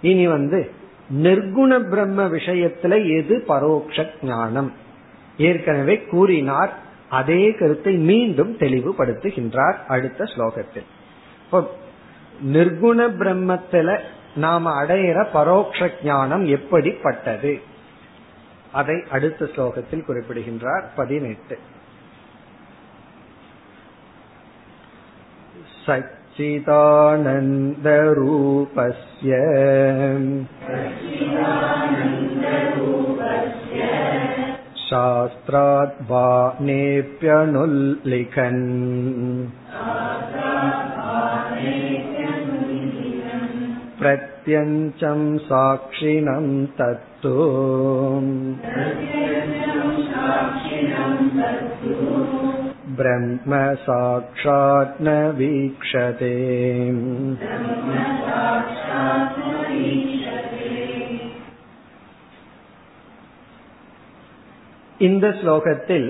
[0.00, 0.70] இனி வந்து
[1.14, 4.72] நிர்குண பிரம்ம விஷயத்துல எது பரோட்ச ஞானம்?
[5.36, 6.72] ஏற்கனவே கூறினார்
[7.10, 10.88] அதே கருத்தை மீண்டும் தெளிவுபடுத்துகின்றார் அடுத்த ஸ்லோகத்தில்.
[12.53, 13.99] நிர்குண பிரம்மத்துல
[14.35, 17.61] நாம அடையிற பரோட்ச ஞானம் எப்படிப்பட்டது
[18.73, 21.57] அதை அடுத்த ஸ்லோகத்தில் குறிப்பிடுகின்றார் பதினெட்டு
[28.01, 29.31] सच्चिदानन्दरूपस्य
[34.85, 38.63] शास्त्रात् बाणेऽप्यनुल्लिखन्
[43.99, 46.47] प्रत्यञ्चं साक्षिणं
[46.79, 47.35] तत्तु
[52.97, 53.51] ब्रह्म
[53.85, 56.35] साक्षात् न वीक्षते
[64.99, 66.09] இந்த ஸ்லோகத்தில்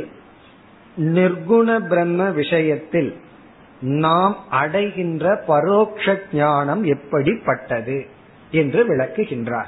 [0.97, 3.11] நிர்குண பிரம்ம விஷயத்தில்
[3.80, 8.06] நாம் அடைகின்ற பரோக்ஷ ஞானம் எப்படிப்பட்டது
[8.50, 9.66] என்று விளக்குகின்றார்.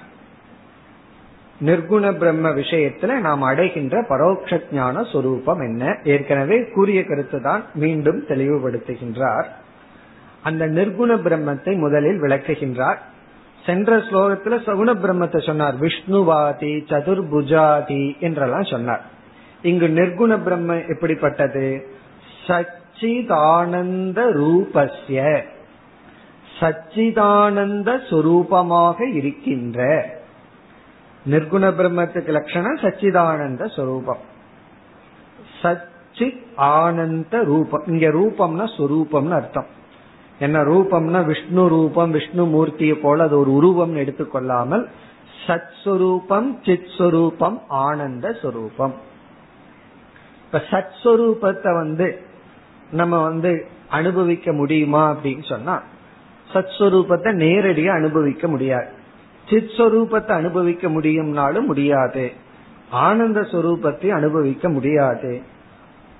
[1.61, 5.97] நிர்குண பிரம்ம விஷயத்துல நாம் அடைகின்ற பரோட்ச ஞான சொரூபம் என்ன?
[6.05, 9.44] ஏற்கனவே கூறிய கருத்து தான் மீண்டும் தெளிவுபடுத்துகின்றார்.
[10.42, 12.97] அந்த நிர்குண பிரம்மத்தை முதலில் விளக்குகின்றார்.
[13.66, 15.81] சென்ற ஸ்லோகத்துல சகுண பிரம்மத்தை சொன்னார்.
[15.81, 19.03] விஷ்ணுவாதி சதுர்புஜாதி என்றெல்லாம் சொன்னார்.
[19.62, 21.97] இங்கு நிர்குண பிரம்ம எப்படிப்பட்டது?
[23.01, 25.43] சச்சிதானந்த ரூபஸ்ய.
[26.61, 30.05] சச்சிதானந்த சுரூபமாக இருக்கின்ற.
[31.31, 34.19] நிர்குண பிரம்மத்துக்கு லட்சணம் சச்சிதானந்த சுரூபம்.
[35.63, 37.83] சச்சித் ஆனந்த ரூபம்.
[37.87, 39.67] இங்க ரூபம்னா சுரூபம்னு அர்த்தம்.
[40.39, 44.87] என்ன ரூபம்னா விஷ்ணு ரூபம் விஷ்ணு மூர்த்தியை போல அது ஒரு உருவம் எடுத்துக்கொள்ளாமல்
[45.47, 48.93] சத் சுரூபம் சித் சுரூபம் ஆனந்த சுரூபம்.
[50.45, 52.27] இப்ப சத் சுரூபத்தை வந்து
[52.90, 55.83] நம்ம வந்து அனுபவிக்க முடியுமா அப்படின்னு சொன்னா
[56.53, 58.87] சத்ஸ்வரூபத்தை நேரடியாக நேரடியா அனுபவிக்க முடியாது.
[59.48, 62.33] சித் சொரூபத்தை அனுபவிக்க முடியும்னாலும் முடியாது.
[62.90, 65.40] ஆனந்த சுரூபத்தை அனுபவிக்க முடியாது.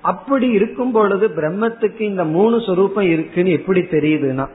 [0.01, 4.47] அப்படி இருக்கும் பொழுது பிரம்மத்துக்கு இந்த மூணு சொரூபம் இருக்குன்னு எப்படி தெரியுதுன்னா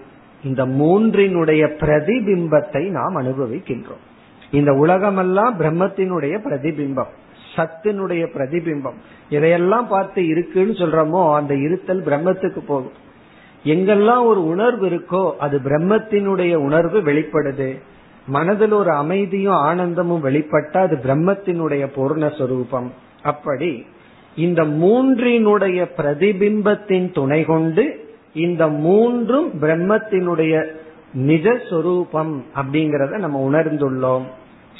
[0.44, 4.02] இந்த மூன்றினுடைய பிரதிபிம்பத்தை நாம் அனுபவிக்கின்றோம்.
[4.50, 7.12] இந்த உலகமெல்லாம் பிரம்மத்தினுடைய பிரதிபிம்பம்.
[7.56, 8.98] சத்தினுடைய பிரதிபிம்பம்.
[9.30, 12.98] எதையெல்லாம் பார்த்து இருக்குன்னு சொல்றோமோ அந்த இருத்தல் பிரம்மத்துக்கு போகும்.
[13.64, 17.78] எங்கெல்லாம் ஒரு உணர்வு இருக்கோ அது பிரம்மத்தினுடைய உணர்வு வெளிப்படுது.
[18.26, 22.88] மனதில் ஒரு அமைதியும் ஆனந்தமும் வெளிப்பட்டா அது பிரம்மத்தினுடைய பூர்ணஸ்வரூபம்
[23.22, 23.86] அப்படி
[24.36, 27.84] இந்த மூன்றினுடைய பிரதிபிம்பத்தின் துணை கொண்டு
[28.32, 30.54] இந்த மூன்றும் பிரம்மத்தினுடைய
[31.26, 34.24] நிஜஸ்வரூபம் அப்படிங்கறத நம்ம உணர்ந்துள்ளோம்.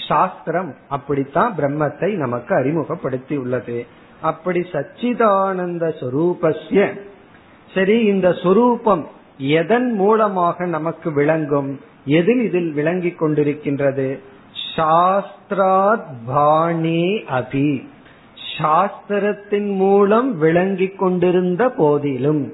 [0.09, 3.87] சாஸ்திரம் அப்படித்தான் பிரம்மத்தை நமக்கு அறிமுகப்படுத்தி உள்ளது
[4.21, 7.01] அப்படி சச்சிதானந்த சொரூபஸ்ய
[7.75, 11.81] சரி இந்த சொரூபம் எதன் மூலமாக நமக்கு விளங்கும்?
[12.05, 14.19] எதில் இதில் விளங்கிக் கொண்டிருக்கின்றது?
[14.77, 17.87] சாஸ்திராத் பாணி அபி.
[18.59, 22.53] சாஸ்திரத்தின் மூலம் விளங்கிக் கொண்டிருந்த போதிலும்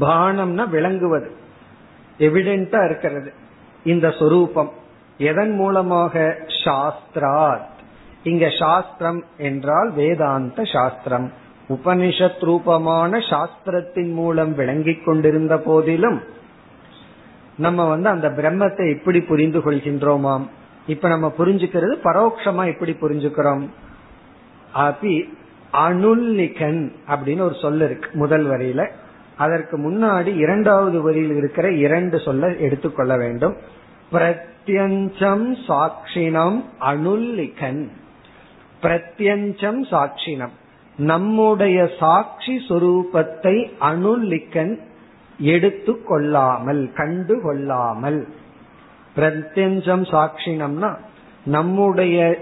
[0.00, 1.30] பானம்னா விளங்குவது.
[2.18, 3.32] எவிடென்டா இருக்கிறது.
[3.84, 4.72] இந்த சொரூபம்.
[5.18, 6.36] எதன் மூலமாக?
[6.64, 7.76] சாஸ்திராத்.
[8.22, 11.32] இங்க சாஸ்திரம் என்றால் வேதாந்த சாஸ்திரம்.
[11.68, 16.20] உபனிஷத் ரூபமான சாஸ்திரத்தின் மூலம் விளங்கிக் கொண்டிருந்த போதிலும்
[17.56, 20.48] நம்ம வந்து அந்த பிரம்மத்தை எப்படி புரிந்து கொள்கின்றோமாம்.
[20.86, 23.68] இப்ப நம்ம புரிஞ்சுக்கிறது பரோட்சமா எப்படி புரிஞ்சுக்கிறோம்.
[24.74, 25.28] அபி
[25.72, 28.90] அனுல்லிகன் அப்படின்னு ஒரு சொல் இருக்கு முதல் வரியில.
[29.36, 33.56] அதற்கு முன்னாடி இரண்டாவது வரியில் இருக்கிற இரண்டு சொல்ல எடுத்துக்கொள்ள வேண்டும்.
[34.66, 37.88] பிரத்யஞ்சம் சாட்சினம் அனுல்லிகன்
[38.82, 40.54] பிரத்யஞ்சம் சாட்சினம்
[40.96, 44.78] நம்முடைய சாட்சி சொரூபத்தை அனுல்லிக்கன்
[45.38, 48.28] எடுத்து கொள்ளாமல் கண்டு கொள்ளாமல்.
[49.16, 50.96] பிரத்யஞ்சம் சாட்சினம்னா
[51.44, 52.38] நம்முடைய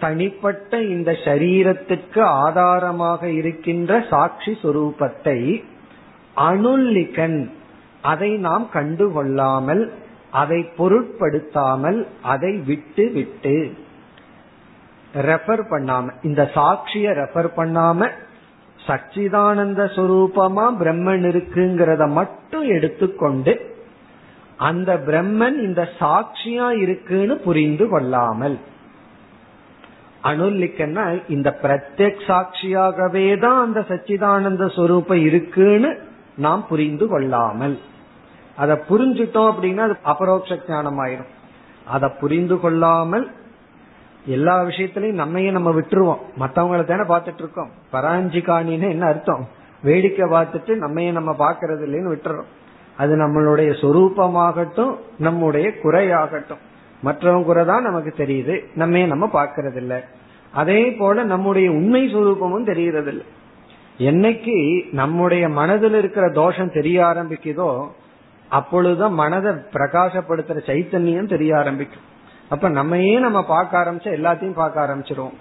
[0.00, 5.64] தனிப்பட்ட இந்த சரீரத்துக்கு ஆதாரமாக இருக்கின்ற சாட்சி சொரூபத்தை
[6.36, 7.50] அனுல்லிக்கன்
[8.02, 9.90] அதை நாம் கண்டுகொள்ளாமல்
[10.30, 13.72] அதை பொருட்படுத்தாமல் அதை விட்டு விட்டு
[15.14, 18.10] ரெஃபர் பண்ணாம இந்த சாட்சிய ரெஃபர் பண்ணாம
[18.86, 23.76] சச்சிதானந்த சுரூபமா பிரம்மன் இருக்குங்கிறத மட்டும் எடுத்துக்கொண்டு
[24.56, 28.58] அந்த பிரம்மன் இந்த சாட்சியா இருக்குன்னு புரிந்து கொள்ளாமல்
[30.22, 35.98] அனுல்லிக்கன்னா இந்த பிரத்யக் சாட்சியாகவே தான் அந்த சச்சிதானந்த சுரூபம் இருக்குன்னு
[36.36, 37.78] நாம் புரிந்து கொள்ளாமல்.
[38.58, 41.32] அதை புரிஞ்சுட்டோம் அப்படின்னா அது அபரோக்ஷ ஞானம் ஆயிரும்
[41.94, 43.26] அதை புரிந்து கொள்ளாமல்
[44.26, 46.22] எல்லா விஷயத்திலையும் நம்மையே நம்ம விட்டுருவோம்.
[46.40, 49.44] மற்றவங்கள தானே பார்த்துட்டு இருக்கோம் பராஞ்சிகாணின்னு என்ன அர்த்தம்?
[49.82, 52.48] வேடிக்கை பார்த்துட்டு நம்மையே நம்ம பார்க்கறது இல்லைன்னு விட்டுறோம்.
[52.96, 56.62] அது நம்மளுடைய சொரூபமாகட்டும் நம்முடைய குறையாகட்டும்.
[57.02, 58.54] மற்றவங்க குறை தான் நமக்கு தெரியுது.
[58.74, 59.98] நம்ம நம்ம பாக்கிறது இல்லை
[60.52, 63.26] அதே போல நம்முடைய உண்மை சுரூபமும் தெரியறது இல்லை
[64.08, 64.56] என்னைக்கு
[64.92, 67.70] நம்முடைய மனதில் இருக்கிற தோஷம் தெரிய ஆரம்பிக்குதோ
[68.48, 72.06] அப்பொழுதுதான் மனதை பிரகாசப்படுத்துற சைத்தன்யம் தெரிய ஆரம்பிக்கும்.
[72.48, 75.34] அப்ப நம்மையே நம்ம பார்க்க ஆரம்பிச்சா எல்லாத்தையும் பார்க்க ஆரம்பிச்சிருவோம்.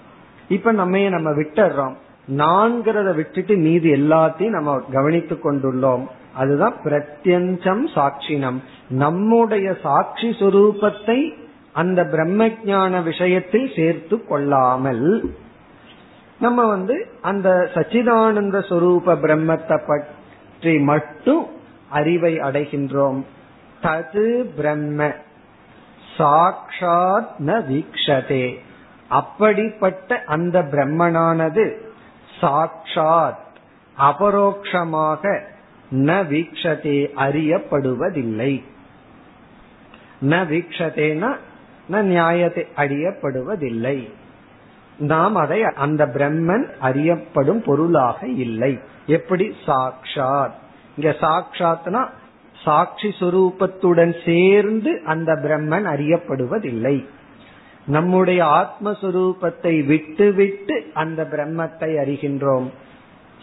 [0.48, 1.94] இப்ப நம்மையே நம்ம விட்டுறோம்.
[2.38, 6.08] நான்கிறத விட்டுட்டு மீதி எல்லாத்தையும் நம்ம கவனித்து கொண்டுள்ளோம்.
[6.36, 8.58] அதுதான் பிரத்யஞ்சம் சாட்சினம்.
[8.90, 11.34] நம்முடைய சாட்சி சுரூபத்தை
[11.72, 15.36] அந்த பிரம்ம ஜான விஷயத்தில் சேர்த்து கொள்ளாமல்
[16.40, 21.46] நம்ம வந்து அந்த சச்சிதானந்த சுரூப பிரம்மத்தை பற்றி மட்டும்
[21.90, 23.24] அறிவை அடைகின்றோம்.
[23.84, 25.12] தது பிரம்ம.
[26.18, 28.60] சாக்ஷாத் ந வீக்ஷதே.
[29.10, 31.76] அப்படிப்பட்ட அந்த பிரம்மனானது
[32.42, 33.38] சாக்ஷாத்
[34.00, 35.42] அபரோக்ஷமாக
[35.92, 38.64] ந வீக்ஷதே அறியப்படுவதில்லை.
[40.22, 41.38] ந வீக்ஷதேனா
[41.90, 44.10] ந நியாயத்தை அறியப்படுவதில்லை
[44.98, 48.80] நாம் அதை அந்த பிரம்மன் அறியப்படும் பொருளாக இல்லை.
[49.06, 49.56] எப்படி?
[49.66, 50.54] சாக்ஷாத்.
[50.98, 52.02] இங்க சாக்ஷாத்னா
[52.64, 57.06] சாட்சி சுரூபத்துடன் சேர்ந்து அந்த பிரம்மன் அறியப்படுவதில்லை.
[57.86, 62.68] நம்முடைய ஆத்மஸ்வரூபத்தை விட்டு விட்டு அந்த பிரம்மத்தை அறிகின்றோம்.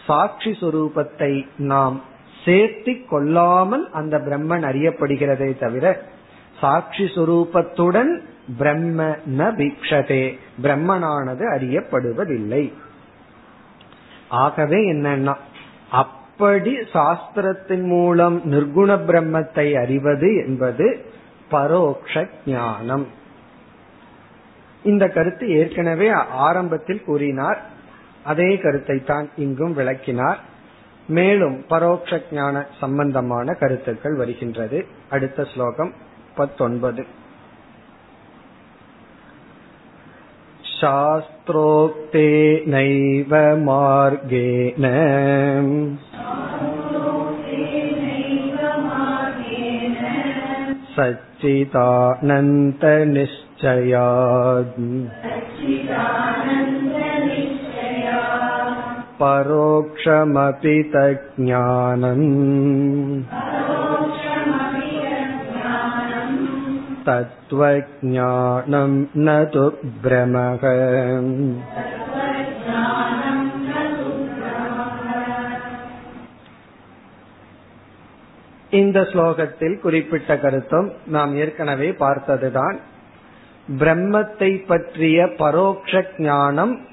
[0.05, 2.01] சாட்சி சுரூபத்தை நாம்
[2.45, 5.85] சேர்த்தி கொள்ளாமல் அந்த பிரம்மன் அறியப்படுகிறதே தவிர
[6.59, 8.11] சாட்சி சுரூபத்துடன்
[8.57, 10.23] பிரம்ம ந பீக்ஷதே
[10.61, 12.63] பிரம்மனானது அறியப்படுவதில்லை.
[14.43, 15.35] ஆகவே என்னன்னா
[16.37, 21.05] அப்படி சாஸ்திரத்தின் மூலம் நிர்குண பிரம்மத்தை அறிவது என்பது
[21.51, 23.07] பரோக்ஷ ஞானம்.
[24.83, 26.09] இந்த கருத்து ஏற்கனவே
[26.47, 27.61] ஆரம்பத்தில் கூறினார்.
[28.23, 30.39] அதே கருத்தை தான் இங்கும் விளக்கினார்.
[31.07, 34.85] மேலும் பரோக்ஷ ஞான சம்பந்தமான கருத்துக்கள் வருகின்றது.
[35.09, 35.93] அடுத்த ஸ்லோகம்
[36.35, 37.05] பத்தொன்பது.
[40.80, 41.52] शास्त्रोक्तेनैव
[43.64, 44.86] मार्गेण
[50.96, 52.00] सच्चिदानन्तनिश्चयात्
[59.20, 62.28] परोक्षमपि तज्ज्ञानम्
[67.05, 69.71] தத்துவஞானம் நது
[70.03, 70.93] பிரமக
[78.69, 82.79] இந்த ஸ்லோகத்தில் குறிப்பிட்ட கருத்தும் நாம் ஏற்கனவே பார்த்ததுதான்.
[83.77, 86.87] பிரம்மத்தை பற்றிய பரோட்ச ஞானம்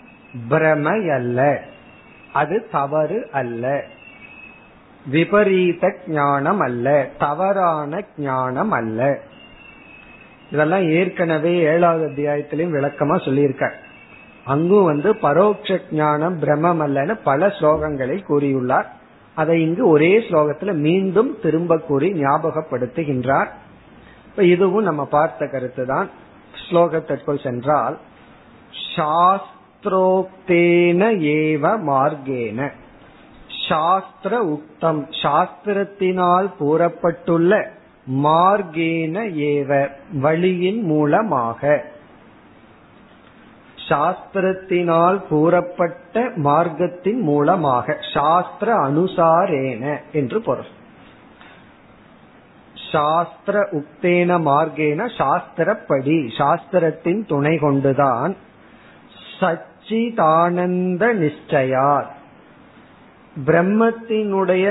[0.48, 1.62] பிரம அல்ல
[2.32, 3.84] அது தவறு அல்ல.
[5.06, 7.08] விபரீத ஞானம் அல்ல.
[7.18, 9.18] தவறான ஞானம் அல்ல.
[10.52, 13.72] இதெல்லாம் ஏற்கனவே ஏழாவது அத்தியாயத்திலையும் விளக்கமா சொல்லியிருக்க
[14.44, 18.86] அங்கும் வந்து பரோட்ச ஞானம் பிரம்மம் அல்லன்னு பல ஸ்லோகங்களை கூறியுள்ளார்.
[19.36, 23.50] அதை இங்கு ஒரே ஸ்லோகத்துல மீண்டும் திரும்ப கூறி ஞாபகப்படுத்துகின்றார்.
[24.26, 26.10] இப்ப இதுவும் நம்ம பார்த்த கருத்து தான்.
[26.64, 27.98] ஸ்லோகத்திற்குள் சென்றால்
[28.96, 31.02] சாஸ்திரோக்தேன
[31.36, 32.70] ஏவ மார்க்கேன
[33.68, 41.84] சாஸ்திர உக்தம் சாஸ்திரத்தினால் கூறப்பட்டுள்ள மார்கேன ஏவ வழியின் மூலமாக.
[43.88, 50.80] சாஸ்திரத்தினால் கூறப்பட்ட மார்க்கத்தின் மூலமாக சாஸ்திர அனுசாரேன என்று பொருள்.
[52.92, 58.36] சாஸ்திர உக்தேன மார்க்கேன சாஸ்திரப்படி சாஸ்திரத்தின் துணை கொண்டுதான்
[59.40, 62.10] சச்சிதானந்த நிச்சயார்
[63.46, 64.66] பிரம்மத்தினுடைய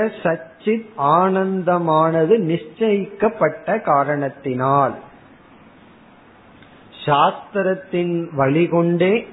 [0.64, 4.94] சச்சித் ஆனந்தமானது நிச்சயிக்கப்பட்ட காரணத்தினால்.
[7.04, 9.26] சாஸ்திரத்தின் வழிகொண்டே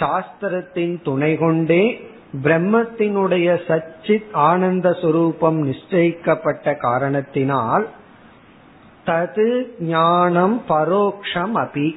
[0.00, 2.00] சாஸ்திரத்தின் துணை கொண்டே
[2.42, 7.88] பிரம்மத்தினுடைய சச்சித் ஆனந்த சுரூபம் நிச்சயிக்கப்பட்ட காரணத்தினால்
[9.06, 11.96] தது ஞானம் பரோக்ஷம் அபி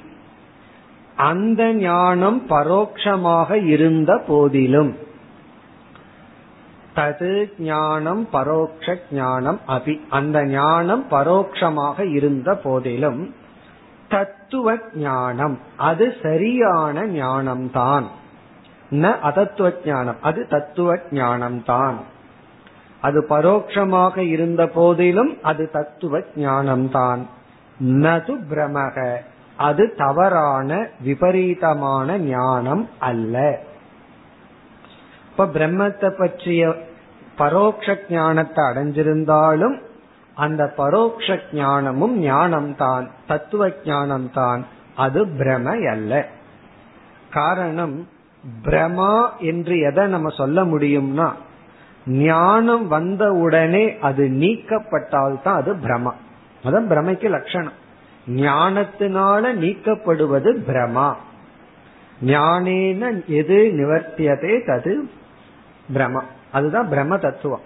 [1.16, 5.10] அந்த ஞானம் பரோக்ஷமாக இருந்த போதிலும்
[7.02, 10.00] தது ஞானம் பரோக்ஷ ஞானம் அபி.
[10.10, 13.34] அந்த ஞானம் பரோக்ஷமாக இருந்த போதிலும்
[14.10, 18.04] தத்துவ ஞானம் அது சரியான ஞானம்தான்.
[18.92, 21.96] ந அதத்துவ ஞானம் அது தத்துவ ஞானம்தான்.
[23.02, 27.22] அது பரோட்சமாக இருந்த போதிலும் அது தத்துவ ஞானம்தான்.
[27.80, 29.16] நது பிரமக
[29.58, 33.60] அது தவறான விபரீதமான ஞானம் அல்ல.
[35.32, 36.76] இப்ப பிரம்மத்தை பற்றிய
[37.42, 39.78] பரோக்ஷ ஞானத்தை அடைஞ்சிருந்தாலும்
[40.36, 44.62] அந்த பரோக்ஷ ஞானமும் ஞானம்தான் தத்துவ ஞானம்தான்
[44.96, 46.28] அது பிரம அல்ல
[47.30, 48.08] காரணம்
[48.64, 51.32] பிரமா என்று எதை நம்ம சொல்ல முடியும்னா
[52.08, 56.14] ஞானம் வந்த உடனே அது நீக்கப்பட்டால் தான் அது பிரமா.
[56.64, 57.78] அதான் பிரமைக்கு லட்சணம்.
[58.28, 61.14] ஞானத்தினால நீக்கப்படுவது பிரமா.
[62.26, 64.96] ஞானேன எது நிவர்த்தியதே தது
[65.94, 66.22] பிரமா.
[66.52, 67.66] அதுதான் பிரம்ம தத்துவம்.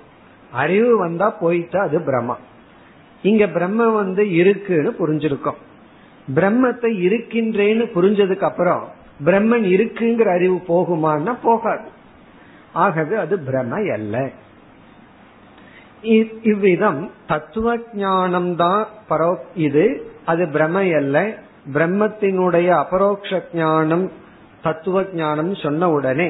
[0.51, 2.35] அறிவு வந்தா போயிட்டா அது பிரமா
[3.21, 5.59] இங்க பிரம்ம வந்து இருக்குன்னு புரிஞ்சிருக்கோம்.
[6.35, 8.83] பிரம்மத்தை இருக்கின்றேன்னு புரிஞ்சதுக்கு அப்புறம்
[9.25, 11.87] பிரம்மன் இருக்குங்கிற அறிவு போகுமான்னா போகாது.
[12.73, 14.29] ஆகவே அது பிரம அல்ல.
[16.41, 19.85] இவ்விதம் தத்துவ ஞானம் தான் பரோ இது
[20.25, 21.37] அது பிரம அல்ல.
[21.73, 24.11] பிரம்மத்தினுடைய அபரோக்ஷ ஞானம்
[24.61, 26.29] தத்துவ ஞானம் சொன்ன உடனே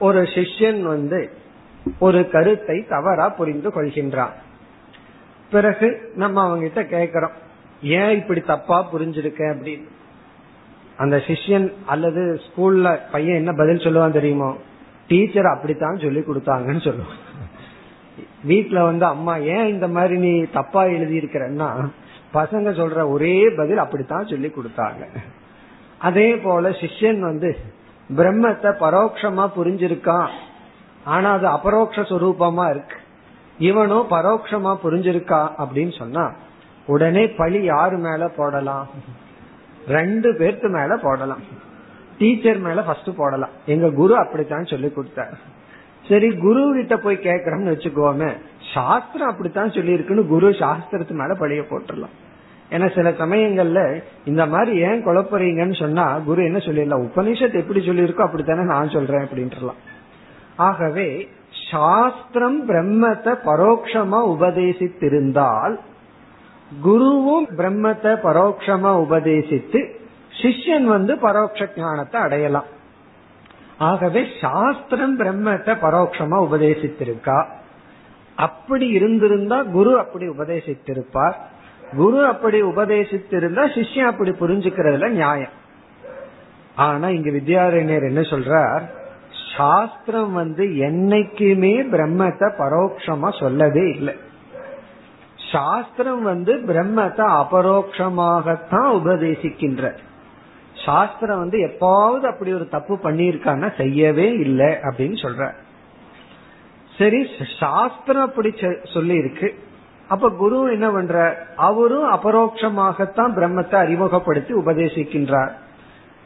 [0.00, 1.30] ஒரு சிஷ்யன் வந்து
[1.98, 4.34] ஒரு கருத்தை தவறா புரிந்து கொள்கின்றான்
[5.52, 7.34] பிறகு நம்ம அவங்க கிட்ட கேக்குறோம்
[7.81, 9.87] ஏன் இப்படி தப்பா புரிஞ்சிருக்க அப்படின்னு?
[10.97, 14.55] அந்த சிஷ்யன் அல்லது ஸ்கூல்ல பையன் என்ன பதில் சொல்லுவான் தெரியுமோ?
[15.07, 17.23] டீச்சர் அப்படித்தான் சொல்லி கொடுத்தாங்கன்னு சொல்லுவான்.
[18.47, 21.89] வீட்டுல வந்து அம்மா ஏன் இந்த மாதிரி நீ தப்பா எழுதி இருக்கிறன்னா
[22.33, 25.05] பசங்க சொல்ற ஒரே பதில் அப்படித்தான் சொல்லி கொடுத்தாங்க.
[25.97, 27.57] அதே போல சிஷ்யன் வந்து
[28.15, 30.27] பிரம்மத்தை பரோட்சமா புரிஞ்சிருக்கான்.
[31.03, 32.95] ஆனா அது அபரோக்ஷ சுரூபமா இருக்கு.
[33.59, 36.33] இவனும் பரோட்சமா புரிஞ்சிருக்கா அப்படின்னு சொன்னா
[36.87, 38.87] உடனே பழி யாரு மேல போடலாம்?
[39.87, 41.43] ரெண்டு பேர்த்து மேல போடலாம்.
[42.17, 43.49] டீச்சர் மேல ஃபர்ஸ்ட் போடலாம்.
[43.65, 45.37] எங்க குரு அப்படித்தான் சொல்லி கொடுத்தார்.
[46.09, 48.33] சரி குரு கிட்ட போய் கேக்குறோம்னு வச்சுக்கோமே
[48.73, 52.15] சாஸ்திரம் அப்படித்தான் சொல்லி இருக்குன்னு குரு சாஸ்திரத்து மேல பழிய போட்டுடலாம்.
[52.71, 57.05] ஏன்னா சில சமயங்கள்ல இந்த மாதிரி ஏன் குழப்பறீங்கன்னு சொன்னா குரு என்ன சொல்லிடலாம்?
[57.05, 59.81] உபனிஷத் எப்படி சொல்லியிருக்கோ அப்படித்தானே நான் சொல்றேன் அப்படின்ட்டுலாம்
[60.55, 61.29] ஆகவே
[61.71, 65.75] சாஸ்திரம் பிரம்மத்தை பரோட்சமா உபதேசித்திருந்தால்
[66.83, 69.95] குருவும் பிரம்மத்தை பரோட்சமா உபதேசித்து
[70.41, 72.65] சிஷ்யன் வந்து பரோட்ச ஞானத்தை அடையலாம்.
[73.77, 77.45] ஆகவே சாஸ்திரம் பிரம்மத்தை பரோட்சமா உபதேசித்திருக்கா?
[78.35, 81.35] அப்படி இருந்திருந்தா குரு அப்படி உபதேசித்திருப்பார்.
[81.95, 85.55] குரு அப்படி உபதேசித்திருந்தா சிஷ்யன் அப்படி புரிஞ்சுக்கிறதுல நியாயம்.
[86.75, 88.83] ஆனா இங்க வித்யாரண்யர் என்ன சொல்றார்?
[89.57, 94.15] சாஸ்திரம் வந்து என்னைக்குமே பிரம்மத்தை பரோட்சமா சொல்லவே இல்லை.
[95.51, 99.93] சாஸ்திரம் வந்து பிரம்மத்தை அபரோக்ஷமாகத்தான் உபதேசிக்கின்ற
[100.85, 105.51] சாஸ்திரம் வந்து எப்பாவது அப்படி ஒரு தப்பு பண்ணியிருக்கான்னா செய்யவே இல்லை அப்படின்னு சொல்ற
[106.97, 107.27] சரி
[107.59, 108.53] சாஸ்திரம் அப்படி
[108.93, 109.65] சொல்லி இருக்கு
[110.07, 115.51] அப்ப குரு என்ன பண்ற அவரும் அபரோக்ஷமாகத்தான் பிரம்மத்தை அறிமுகப்படுத்தி உபதேசிக்கின்றார்.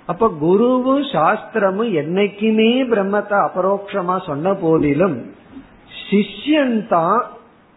[0.05, 5.36] அப்ப குருவும் சாஸ்திரமும் என்னைக்குமே பிரம்மத்தை அபரோக்ஷமா சொன்ன போதிலும்
[6.09, 7.26] சிஷ்யன் தான்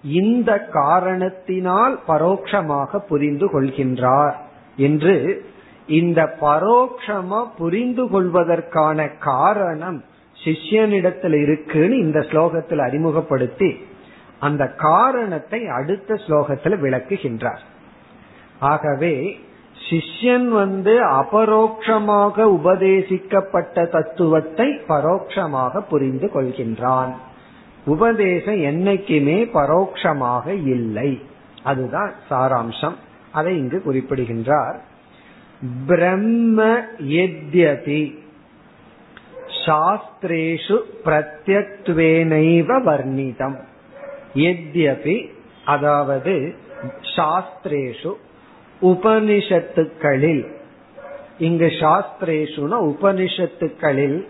[0.05, 4.35] இந்த காரணத்தினால் பரோட்சமாக புரிந்து கொள்கின்றார்
[4.77, 5.47] என்று
[5.87, 10.05] இந்த பரோட்சமா புரிந்து கொள்வதற்கான காரணம்
[10.45, 13.77] சிஷ்யனிடத்தில் இருக்குன்னு இந்த ஸ்லோகத்தில் அறிமுகப்படுத்தி
[14.39, 17.63] அந்த காரணத்தை அடுத்த ஸ்லோகத்தில் விளக்குகின்றார்.
[18.59, 19.39] ஆகவே
[19.91, 27.15] சிஷ்யன் வந்து அபரோக்ஷமாக உபதேசிக்கப்பட்ட தத்துவத்தை பரோட்சமாக புரிந்து கொள்கின்றான்.
[27.87, 31.23] உபதேசம் என்னைக்குமே பரோட்சமாக இல்லை.
[31.63, 32.95] அதுதான் சாராம்சம்.
[33.33, 34.85] அதை இங்கு குறிப்பிடுகின்றார்.
[35.87, 38.23] பிரம்ம எத்யதி.
[39.67, 43.59] சாஸ்திரேஷு பிரத்யக்வேனைவ வர்ணிதம்.
[44.35, 45.31] எத்யபி
[45.65, 46.55] அதாவது
[47.17, 48.13] சாஸ்திரேஷு
[48.83, 50.53] உபனிஷத்துக்களில்.
[51.39, 54.27] இங்கு சாஸ்திரேஷுன உபனிஷத்துக்களில்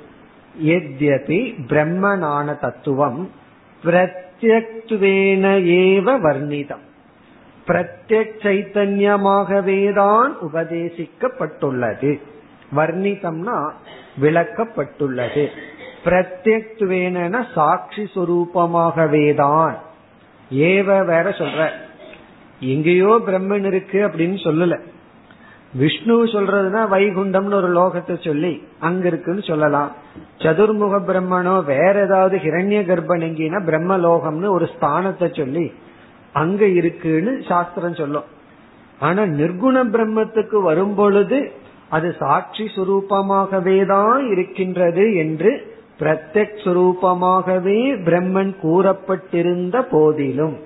[0.65, 3.43] எத்யபி பிரம்மனான தத்துவம்.
[3.85, 6.83] பிரத்யக்வேன ஏவ வர்ணிதம்.
[7.67, 12.21] பிரத்யக் சைத்தன்யமாகவேதான் உபதேசிக்கப்பட்டுள்ளது.
[12.77, 13.71] வர்ணிதம்னா
[14.23, 15.47] விளக்கப்பட்டுள்ளது.
[16.05, 19.75] பிரத்யக்வேன சாட்சி சுரூபமாகவேதான்
[20.53, 21.69] ஏவ வேற சொல்ற.
[22.61, 24.81] எங்கேயோ பிரம்மன் இருக்கு அப்படின்னு சொல்லல.
[25.75, 30.03] விஷ்ணு சொல்றதுன்னா வைகுண்டம்னு ஒரு லோகத்தை சொல்லி அங்க இருக்குன்னு சொல்லலாம்.
[30.39, 35.73] சதுர்முக பிரம்மனோ வேற ஏதாவது ஹிரண்ய கர்ப்பணிங்கினா பிரம்மலோகம்னு ஒரு ஸ்தானத்தை சொல்லி
[36.33, 38.25] அங்க இருக்குன்னு சாஸ்திரம் சொல்லும்.
[38.99, 41.53] ஆனா நிர்குண பிரம்மத்துக்கு வரும் பொழுது
[41.89, 50.57] அது சாட்சி சுரூபமாகவே தான் இருக்கின்றது என்று பிரத்யக் சுரூபமாகவே பிரம்மன் கூறப்பட்டிருந்த போதிலும்.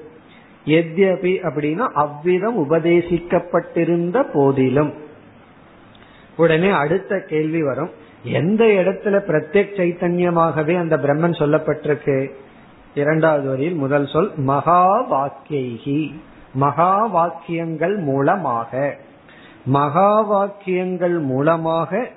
[0.66, 4.92] எத்யபி அப்படின்னா அவ்விதம் உபதேசிக்கப்பட்டிருந்த போதிலும்.
[6.36, 7.90] உடனே அடுத்த கேள்வி வரும்.
[8.22, 12.30] எந்த இடத்துல பிரத்யக் சைத்தன்யமாகவே அந்த பிரம்மன் சொல்லப்பட்டிருக்கு?
[12.94, 16.14] இரண்டாவது வரியில் முதல் சொல் மகா வாக்கியகி
[16.52, 18.96] மகா வாக்கியங்கள் மூலமாக.
[19.64, 22.10] மகா வாக்கியங்கள் மூலமாக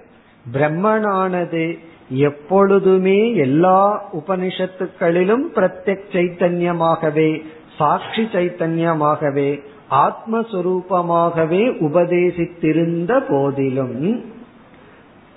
[0.53, 1.77] பிரம்மனானது
[2.09, 7.41] எப்பொழுதுமே எல்லா உபனிஷத்துக்களிலும் பிரத்யக் சைத்தன்யமாகவே
[7.77, 14.25] சாட்சி சைத்தன்யமாகவே ஆத்மஸ்வரூபமாகவே உபதேசித்திருந்த போதிலும்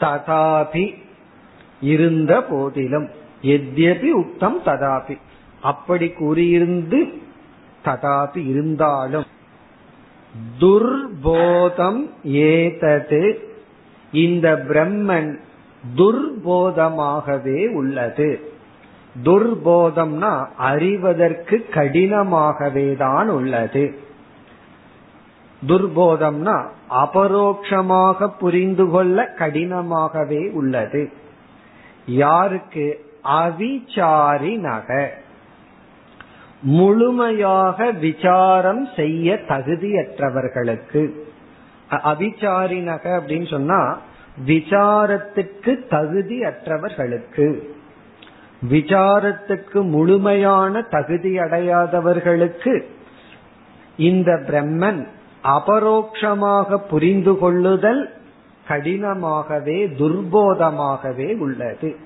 [0.04, 0.84] ததாபி
[1.80, 3.08] இருந்த போதிலும்
[3.42, 5.16] எத்யபி உத்தம் ததாபி.
[5.62, 7.00] அப்படி கூறியிருந்து
[7.84, 9.28] ததாபி இருந்தாலும்
[10.60, 13.22] துர்போதம் ஏதது
[14.12, 15.30] இந்த பிரம்மன்
[15.96, 18.30] துர்போதமாகவே உள்ளது.
[19.24, 23.84] துர்போதம்னா அறிவதற்கு கடினமாகவே தான் உள்ளது.
[25.66, 31.12] துர்போதம்னா அபரோக்ஷமாக புரிந்து கொள்ள கடினமாகவே உள்ளது.
[32.06, 33.12] யாருக்கு?
[33.24, 35.08] அவிச்சாரினக
[36.62, 41.10] முழுமையாக விசாரம் செய்ய தகுதியற்றவர்களுக்கு.
[41.90, 43.98] அவிச்சாரினக அப்படின்னு சொன்னா
[44.46, 47.58] விசாரத்துக்கு தகுதி அற்றவர்களுக்கு
[48.70, 52.84] விசாரத்துக்கு முழுமையான தகுதி அடையாதவர்களுக்கு
[53.96, 55.06] இந்த பிரம்மன்
[55.44, 58.02] அபரோக்ஷமாக புரிந்து கொள்ளுதல்
[58.68, 61.96] கடினமாகவே துர்போதமாகவே உள்ளது.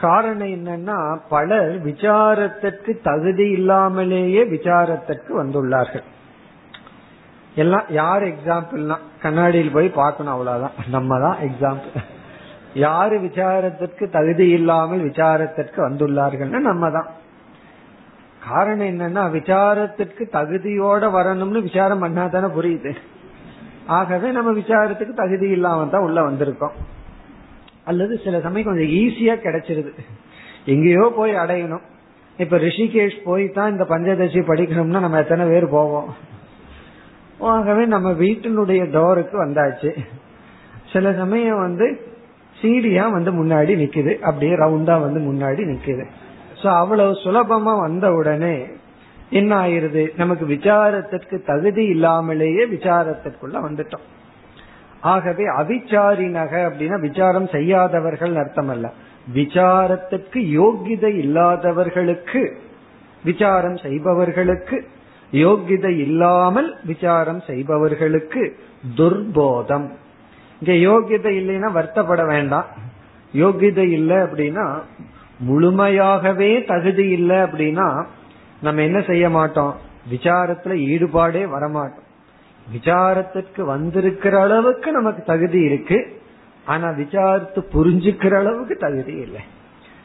[0.00, 6.06] காரணம் என்னன்னா பலர் விசாரத்திற்கு தகுதி இல்லாமலேயே விசாரத்திற்கு வந்துள்ளார்கள்.
[7.54, 10.76] எல்லாம் யார் எக்ஸாம்பிள்னா கண்ணாடியில் போய் பார்க்கணும் அவ்வளவுதான்.
[10.90, 12.06] நம்ம தான் எக்ஸாம்பிள்
[12.74, 17.08] யாரு விசாரத்திற்கு தகுதி இல்லாமல் விசாரத்திற்கு வந்துள்ளார்கள்னா நம்ம தான்
[18.48, 22.94] காரணம் என்னன்னா விசாரத்திற்கு தகுதியோட வரணும்னு விசாரம் பண்ணா தானே புரியுது.
[23.86, 26.76] ஆகவே நம்ம விசாரத்துக்கு தகுதி இல்லாம தான் உள்ள வந்திருக்கோம்.
[27.84, 29.92] அல்லது சில சமயம் கொஞ்சம் ஈஸியா கிடைச்சிருது.
[30.64, 31.80] எங்கேயோ போய் அடையணும்.
[32.38, 36.14] இப்ப ரிஷிகேஷ் போய் தான் இந்த பஞ்சதசி படிக்கணும்னா நம்ம எத்தனை பேர் போவோம்?
[37.38, 39.96] ஆகவே நம்ம வீட்டினுடைய டோருக்கு வந்தாச்சு.
[40.92, 42.00] சில சமயம் வந்து
[42.62, 44.18] சீடியா வந்து முன்னாடி நிக்குது.
[44.18, 46.06] அப்படியே ரவுண்டா வந்து முன்னாடி நிக்குது.
[46.62, 48.56] சோ அவ்வளவு சுலபமா வந்த உடனே
[49.30, 54.04] என்ன ஆயிருது நமக்கு விசாரத்திற்கு தகுதி இல்லாமலேயே விசாரத்திற்குள்ள வந்துட்டோம்.
[55.00, 58.92] ஆகவே அவிச்சாரி நகை அப்படின்னா விசாரம் செய்யாதவர்கள் அர்த்தம் அல்ல
[59.34, 62.42] விசாரத்துக்கு யோகிதை இல்லாதவர்களுக்கு
[63.24, 64.76] விசாரம் செய்பவர்களுக்கு
[65.32, 68.42] யோகிதை இல்லாமல் விசாரம் செய்பவர்களுக்கு
[68.96, 69.88] துர்போதம்.
[70.60, 72.66] இங்க யோகிதை இல்லைன்னா வருத்தப்பட வேண்டாம்.
[73.34, 74.66] யோகிதை இல்லை அப்படின்னா
[75.48, 78.04] முழுமையாகவே தகுதி இல்லை அப்படின்னா
[78.62, 79.76] நம்ம என்ன செய்ய மாட்டோம்?
[80.10, 82.10] விசாரத்துல ஈடுபாடே வரமாட்டோம்.
[82.72, 86.20] விசாரத்திற்கு வந்திருக்கிற அளவுக்கு நமக்கு தகுதி இருக்கு.
[86.66, 89.40] ஆனா விசாரத்து புரிஞ்சுக்கிற அளவுக்கு தகுதி இல்லை.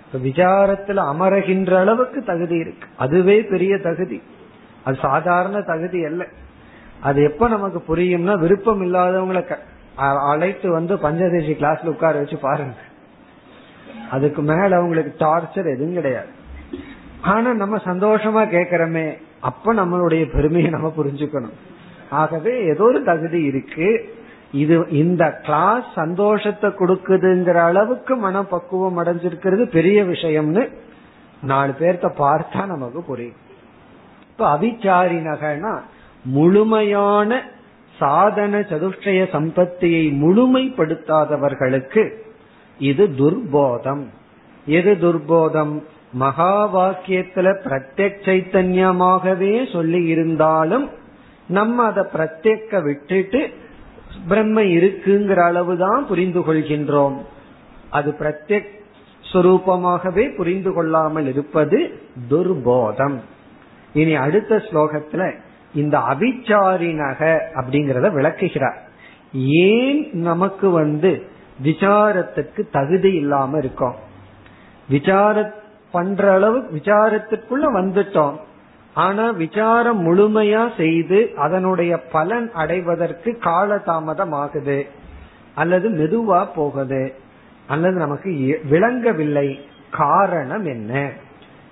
[0.05, 2.88] இப்ப விசாரத்துல அமரகின்ற அளவுக்கு தகுதி இருக்கு.
[2.97, 4.21] அதுவே பெரிய தகுதி.
[4.83, 6.25] அது சாதாரண தகுதி அல்ல.
[6.99, 9.57] அது எப்ப நமக்கு புரியும்னா விருப்பம் இல்லாதவங்களை
[10.29, 12.73] அழைத்து வந்து பஞ்சதேசி கிளாஸ்ல உட்கார வச்சு பாருங்க.
[14.11, 16.27] அதுக்கு மேல அவங்களுக்கு டார்ச்சர் எதுவும் கிடையாது.
[17.21, 21.57] ஆனா நம்ம சந்தோஷமா கேக்குறோமே அப்ப நம்மளுடைய பெருமையை நம்ம புரிஞ்சுக்கணும்.
[22.09, 24.15] ஆகவே ஏதோ ஒரு தகுதி இருக்கு.
[24.51, 30.69] இது இந்த கிளாஸ் சந்தோஷத்தை கொடுக்குதுங்கிற அளவுக்கு மனப்பக்குவம் அடைஞ்சிருக்கிறது பெரிய விஷயம்னு
[31.41, 33.39] நாலு பேர்த்த பார்த்தா நமக்கு புரியும்.
[34.31, 35.79] இப்ப அவிச்சாரி நகைனா
[36.23, 37.41] முழுமையான
[37.97, 42.03] சாதன சதுஷ்டய சம்பத்தியை முழுமைப்படுத்தாதவர்களுக்கு
[42.80, 44.03] இது துர்போதம்.
[44.65, 45.84] எது துர்போதம்?
[46.11, 50.89] மகா வாக்கியத்துல பிரத்யக் சைத்தன்யமாகவே சொல்லி இருந்தாலும்
[51.47, 53.49] நம்ம அதை பிரத்யக்க விட்டுட்டு
[54.28, 57.17] பிரம்ம இருக்குங்கிற அளவுதான் புரிந்து கொள்கின்றோம்.
[57.89, 58.75] அது பிரத்யக்
[59.34, 61.99] சுரூபமாகவே புரிந்து கொள்ளாமல் இருப்பது
[62.30, 63.15] துர்போதம்.
[63.93, 65.34] இனி அடுத்த ஸ்லோகத்துல
[65.73, 68.88] இந்த அபிச்சாரினக அப்படிங்கறத விளக்குகிறார்.
[69.34, 73.95] ஏன் நமக்கு வந்து விசாரத்துக்கு தகுதி இல்லாம இருக்கோம்.
[74.89, 75.53] விசார
[75.91, 78.36] பண்ற அளவு விசாரத்துக்குள்ள வந்துட்டோம்.
[78.93, 84.86] ஆனா விசாரம் முழுமையா செய்து அதனுடைய பலன் அடைவதற்கு காலதாமதம் ஆகுது
[85.55, 87.14] அல்லது மெதுவா போகுது.
[87.68, 89.70] அல்லது நமக்கு விளங்கவில்லை.
[89.91, 91.12] காரணம் என்ன?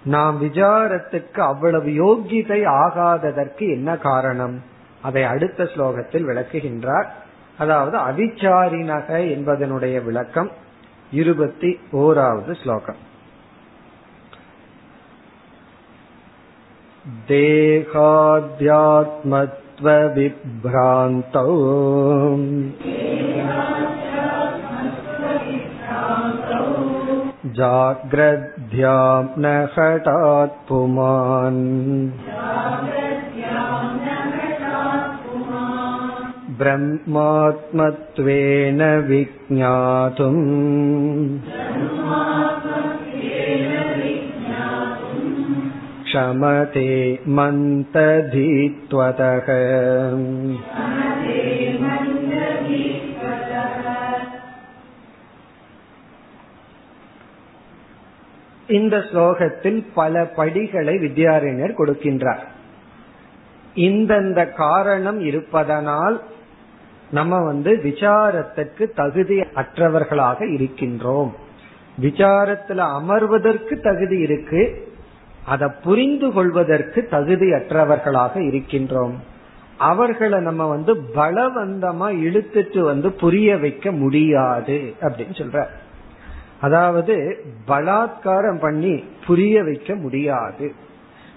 [0.06, 4.62] நாம் விசாரத்துக்கு அவ்வளவு யோகிதை ஆகாததற்கு என்ன காரணம்?
[5.02, 7.06] அதை அடுத்த ஸ்லோகத்தில் விளக்குகின்றார்.
[7.59, 10.51] அதாவது அவிச்சாரினக என்பதனுடைய விளக்கம்
[11.13, 13.01] இருபத்தி ஓராவது ஸ்லோகம்
[20.11, 21.47] देहाध्यात्मत्वविभ्रान्तौ
[27.55, 31.63] जाग्रद्ध्यां न हठात् पुमान्
[36.61, 40.45] ब्रह्मात्मत्वेन विज्ञातुम्
[46.05, 46.89] क्षमते
[47.37, 49.47] मन्तधीत्वतः
[58.69, 62.45] இந்த ஸ்லோகத்தில் பல படிகளை வித்யாரண்யர் கொடுக்கின்றார்
[63.87, 66.23] இந்தந்த காரணம் இருப்பதனால்
[67.12, 71.32] நம்ம வந்து விசாரத்துக்கு தகுதி அற்றவர்களாக இருக்கின்றோம்.
[72.02, 74.94] விசாரத்துல அமர்வதற்கு தகுதி இருக்கு.
[75.46, 79.14] அதை புரிந்து கொள்வதற்கு தகுதி அற்றவர்களாக இருக்கின்றோம்.
[79.78, 85.66] அவர்களை நம்ம வந்து பலவந்தமா இழுத்துட்டு வந்து புரிய வைக்க முடியாது அப்படின்னு சொல்ற.
[86.62, 90.74] அதாவது பலாத்காரம் பண்ணி புரிய வைக்க முடியாது.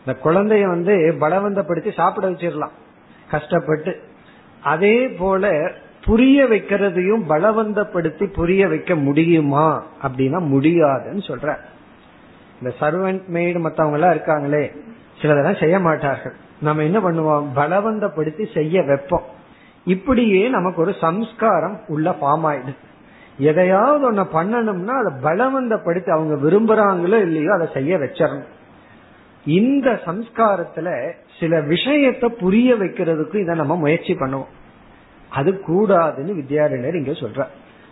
[0.07, 2.71] இந்த குழந்தைய வந்து பலவந்தப்படுத்தி சாப்பிட வச்சிடலாம்.
[3.31, 4.03] கஷ்டப்பட்டு
[4.73, 5.45] அதே போல
[6.05, 9.69] புரிய வைக்கிறதையும் பலவந்தப்படுத்தி புரிய வைக்க முடியுமா?
[10.03, 11.49] அப்படின்னா முடியாதுன்னு சொல்ற.
[12.59, 14.65] இந்த சர்வெண்ட் மெய்டு மத்தவங்க எல்லாம் இருக்காங்களே
[15.23, 16.37] சிலதெல்லாம் செய்ய மாட்டார்கள்.
[16.61, 17.47] நம்ம என்ன பண்ணுவோம்?
[17.57, 19.27] பலவந்தப்படுத்தி செய்ய வைப்போம்.
[19.85, 22.85] இப்படியே நமக்கு ஒரு சம்ஸ்காரம் உள்ள ஃபார்ம் ஆயிடுது.
[23.39, 28.53] எதையாவது ஒன்ன பண்ணணும்னா அதை பலவந்தப்படுத்தி அவங்க விரும்புறாங்களோ இல்லையோ அதை செய்ய வச்சிடணும்.
[29.59, 30.89] இந்த சம்ஸ்காரத்துல
[31.41, 34.53] சில விஷயத்தை புரிய வைக்கிறதுக்கு இதை நம்ம முயற்சி பண்ணுவோம்.
[35.31, 37.47] அது கூடாதுன்னு வித்யாரண்யர் இங்க சொல்ற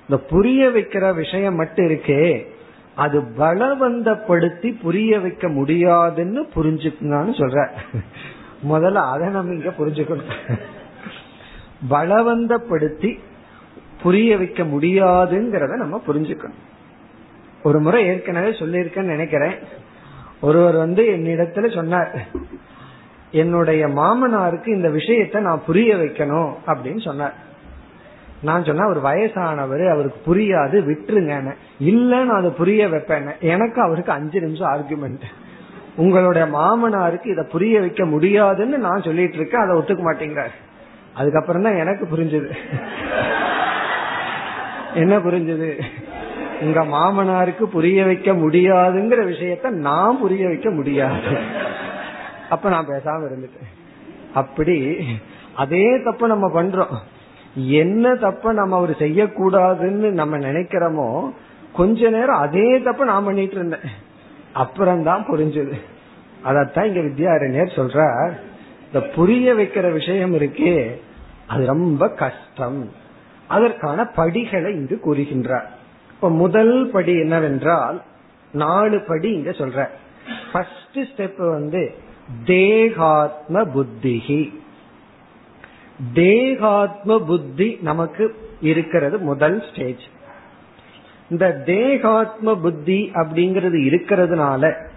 [0.08, 2.46] இந்த புரிய வைக்கிற விஷயம் மட்டும் இருக்கே
[2.94, 7.68] அது பலவந்தப்படுத்தி புரிய வைக்க முடியாதுன்னு புரிஞ்சுக்குங்கன்னு சொல்ற
[8.68, 10.58] முதல்ல அதை நம்ம இங்க புரிஞ்சுக்கணும்.
[11.90, 13.18] பலவந்தப்படுத்தி
[14.02, 16.62] புரிய வைக்க முடியாதுங்கிறத நம்ம புரிஞ்சுக்கணும்.
[17.62, 19.54] ஒரு முறை ஏற்கனவே சொல்லியிருக்கேன்னு நினைக்கிறேன்.
[20.40, 22.26] ஒருவர் வந்து என்னிடத்துல சொன்னார்
[23.30, 27.34] என்னுடைய மாமனாருக்கு இந்த விஷயத்த நான் புரிய வைக்கணும் அப்படின்னு சொன்னார்.
[28.42, 34.40] நான் சொன்னா அவர் வயசானவர் அவருக்கு புரியாது விட்டுருங்க இல்ல நான் அதை புரிய வைப்பேன் எனக்கு அவருக்கு அஞ்சு
[34.40, 35.22] நிமிஷம் ஆர்குமெண்ட்
[35.96, 40.54] உங்களுடைய மாமனாருக்கு இதை புரிய வைக்க முடியாதுன்னு நான் சொல்லிட்டு இருக்கேன் அதை ஒத்துக்க மாட்டேங்கிறார்.
[41.14, 42.56] அதுக்கப்புறம் தான் எனக்கு புரிஞ்சது.
[44.94, 45.82] என்ன புரிஞ்சது?
[46.60, 51.64] உங்க மாமனாருக்கு புரிய வைக்க முடியாதுங்கிற விஷயத்த நான் புரிய வைக்க முடியாது.
[52.50, 53.70] அப்ப நான் பேசாம இருந்துட்டேன்.
[54.34, 54.96] அப்படி
[55.56, 56.94] அதே தப்ப நம்ம பண்றோம்.
[57.54, 61.32] என்ன தப்ப நம்ம அவர் செய்யக்கூடாதுன்னு நம்ம நினைக்கிறோமோ
[61.72, 63.80] கொஞ்ச நேரம் அதே தப்ப நான் பண்ணிட்டு இருந்தேன்.
[64.52, 65.80] அப்புறம்தான் புரிஞ்சது.
[66.44, 68.30] அதத்தான் இங்க வித்யாரண்யர் சொல்ற
[68.86, 71.00] இந்த புரிய வைக்கிற விஷயம் இருக்கே
[71.46, 72.90] அது ரொம்ப கஷ்டம்.
[73.48, 75.66] அதற்கான படிகளை இங்கு கூறுகின்றார்.
[76.10, 78.02] இப்ப முதல் படி என்னவென்றால்
[78.52, 79.88] நாலு படி இங்க சொல்ற
[80.52, 81.94] ஃபர்ஸ்ட் ஸ்டெப் வந்து
[82.44, 84.56] தேகாத்ம புத்திகி
[86.14, 90.02] தேகாத்ம புத்தி நமக்கு இருக்கிறது முதல் ஸ்டேஜ்
[91.30, 94.88] இந்த தேகாத்ம புத்தி அப்படிங்கிறது இருக்கிறதுனால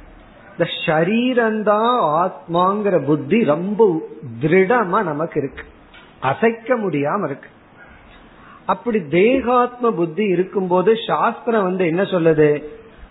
[0.52, 4.00] இந்த ஷரீரந்தான் ஆத்மாங்கிற புத்தி ரொம்ப
[4.42, 5.64] திருடமா நமக்கு இருக்கு.
[6.20, 7.50] அசைக்க முடியாம இருக்கு.
[8.66, 12.64] அப்படி தேகாத்ம புத்தி இருக்கும்போது சாஸ்திரம் வந்து என்ன சொல்லுது?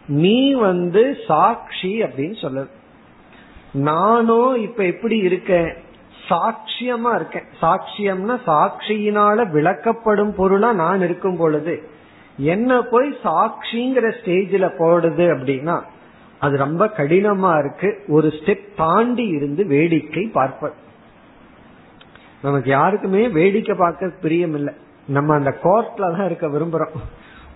[0.09, 2.77] நீ வந்து சாட்சி அப்படின்னு சொல்லுது.
[3.73, 5.75] நானும் இப்ப எப்படி இருக்கேன்?
[6.29, 7.43] சாட்சியமா இருக்கேன்.
[7.63, 11.89] சாட்சியம்னா சாட்சியினால விளக்கப்படும் பொருளா நான் இருக்கும் பொழுது.
[12.37, 15.83] என்ன போய் சாட்சிங்கிற ஸ்டேஜில் போடுது அப்படின்னா
[16.39, 18.05] அது ரொம்ப கடினமா இருக்கு.
[18.09, 20.75] ஒரு ஸ்டெப் தாண்டி இருந்து வேடிக்கை பார்ப்பது.
[22.43, 24.75] நமக்கு யாருக்குமே வேடிக்கை பார்க்க பிரியம் இல்லை
[25.07, 26.95] நம்ம அந்த கோர்ட்ல தான் இருக்க விரும்புறோம்.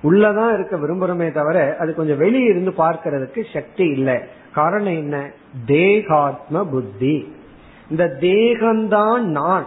[0.02, 4.40] உள்ளதான் இருக்க விரும்புறோமே தவிர அது கொஞ்சம் வெளியே இருந்து பார்க்கறதுக்கு சக்தி இல்லை.
[4.52, 5.30] காரணம் என்ன?
[5.66, 7.32] தேகாத்ம புத்தி.
[7.90, 9.66] இந்த தேகம்தான் நான்.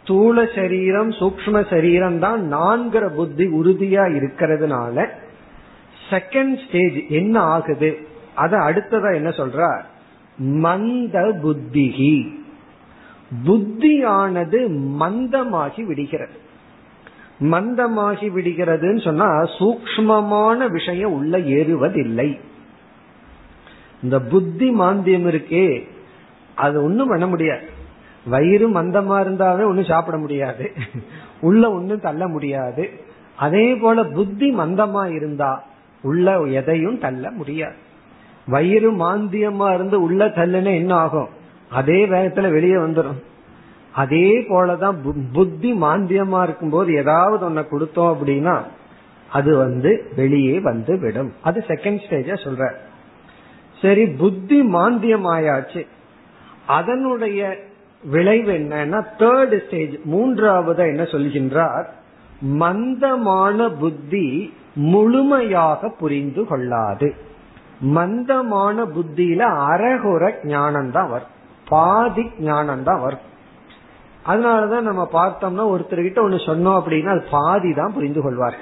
[0.00, 5.08] ஸ்தூல சரீரம் சூக்ம சரீரம் தான் நான்கிற புத்தி உறுதியா இருக்கிறதுனால
[6.10, 8.06] செகண்ட் ஸ்டேஜ் என்ன ஆகுது?
[8.34, 9.80] அத அடுத்ததா என்ன சொல்ற
[10.36, 12.42] மந்த புத்திகி.
[13.46, 14.68] புத்தியானது
[15.00, 16.32] மந்தமாகி விடுகிறது.
[17.40, 22.40] மந்தமாகி விடுகிறதுன்னு சொன்னா சூக்மமான விஷயம் உள்ள ஏறுவதில்லை.
[24.04, 25.66] இந்த புத்தி மாந்தியம் இருக்கே.
[26.54, 27.66] அது ஒன்றும் பண்ண முடியாது.
[28.26, 30.66] வயிறு மந்தமா இருந்தாவே ஒன்றும் சாப்பிட முடியாது.
[31.40, 32.84] உள்ள ஒன்றும் தள்ள முடியாது.
[33.36, 35.52] அதே போல புத்தி மந்தமா இருந்தா
[36.02, 37.78] உள்ள எதையும் தள்ள முடியாது.
[38.46, 41.28] வயிறு மாந்தியமா இருந்து உள்ள தள்ளுனா என்ன ஆகும்?
[41.70, 43.20] அதே வேகத்துல வெளியே வந்துடும்
[43.92, 44.96] அதே போலதான்
[45.32, 48.56] புத்தி மாந்தியமா இருக்கும்போது ஏதாவது ஒன்ன கொடுத்தோம் அப்படின்னா
[49.30, 51.32] அது வந்து வெளியே வந்து விடும்.
[51.42, 52.64] அது செகண்ட் ஸ்டேஜா சொல்ற
[53.84, 55.82] சரி புத்தி மாந்தியம் ஆயாச்சு
[56.66, 57.40] அதனுடைய
[58.02, 61.86] விளைவு என்னன்னா தேர்ட் ஸ்டேஜ் மூன்றாவது என்ன சொல்கின்றார்?
[62.58, 64.26] மந்தமான புத்தி
[64.74, 67.08] முழுமையாக புரிந்து கொள்ளாது.
[67.80, 71.32] மந்தமான புத்தியில அறகுற ஞானம் தான் வரும்.
[71.68, 73.24] பாதி ஞானம் தான் வரும்.
[74.26, 78.58] அதனாலதான் நம்ம பார்த்தோம்னா ஒருத்தர்கிட்ட ஒண்ணு சொன்னோம் அப்படின்னா அது பாதி தான் புரிந்து கொள்வார்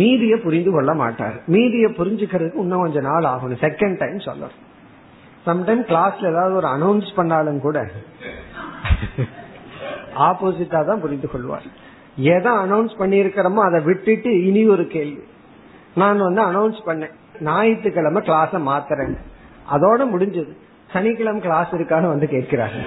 [0.00, 1.36] மீதிய புரிந்து கொள்ள மாட்டார்.
[1.54, 3.62] மீதிய புரிஞ்சுக்கிறதுக்கு இன்னும் கொஞ்ச நாள் ஆகணும்.
[3.66, 4.60] செகண்ட் டைம் சொல்லணும்.
[5.46, 7.78] சம்டைம் கிளாஸ்ல ஏதாவது ஒரு அனௌன்ஸ் பண்ணாலும் கூட
[10.28, 11.66] ஆப்போசிட்டா தான் புரிந்து கொள்வார்.
[12.34, 15.22] எதை அனௌன்ஸ் பண்ணிருக்கிறோமோ அதை விட்டுட்டு இனி ஒரு கேள்வி.
[16.00, 17.14] நான் வந்து அனௌன்ஸ் பண்ணேன்.
[17.48, 19.14] ஞாயிற்றுக்கிழமை கிளாஸ மாத்துறேன்.
[19.74, 20.52] அதோட முடிஞ்சது.
[20.94, 22.80] சனிக்கிழமை கிளாஸ் இருக்கான்னு வந்து கேட்கிறாங்க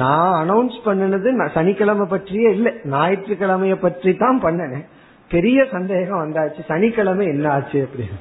[0.00, 2.72] நான் அனௌன்ஸ் பண்ணினது சனிக்கிழமை பற்றியே இல்லை.
[2.94, 4.86] ஞாயிற்றுக்கிழமைய பற்றி தான் பண்ணினேன்.
[5.28, 6.64] பெரிய சந்தேகம் வந்தாச்சு.
[6.66, 8.16] சனிக்கிழமை என்ன ஆச்சு அப்படின்னு.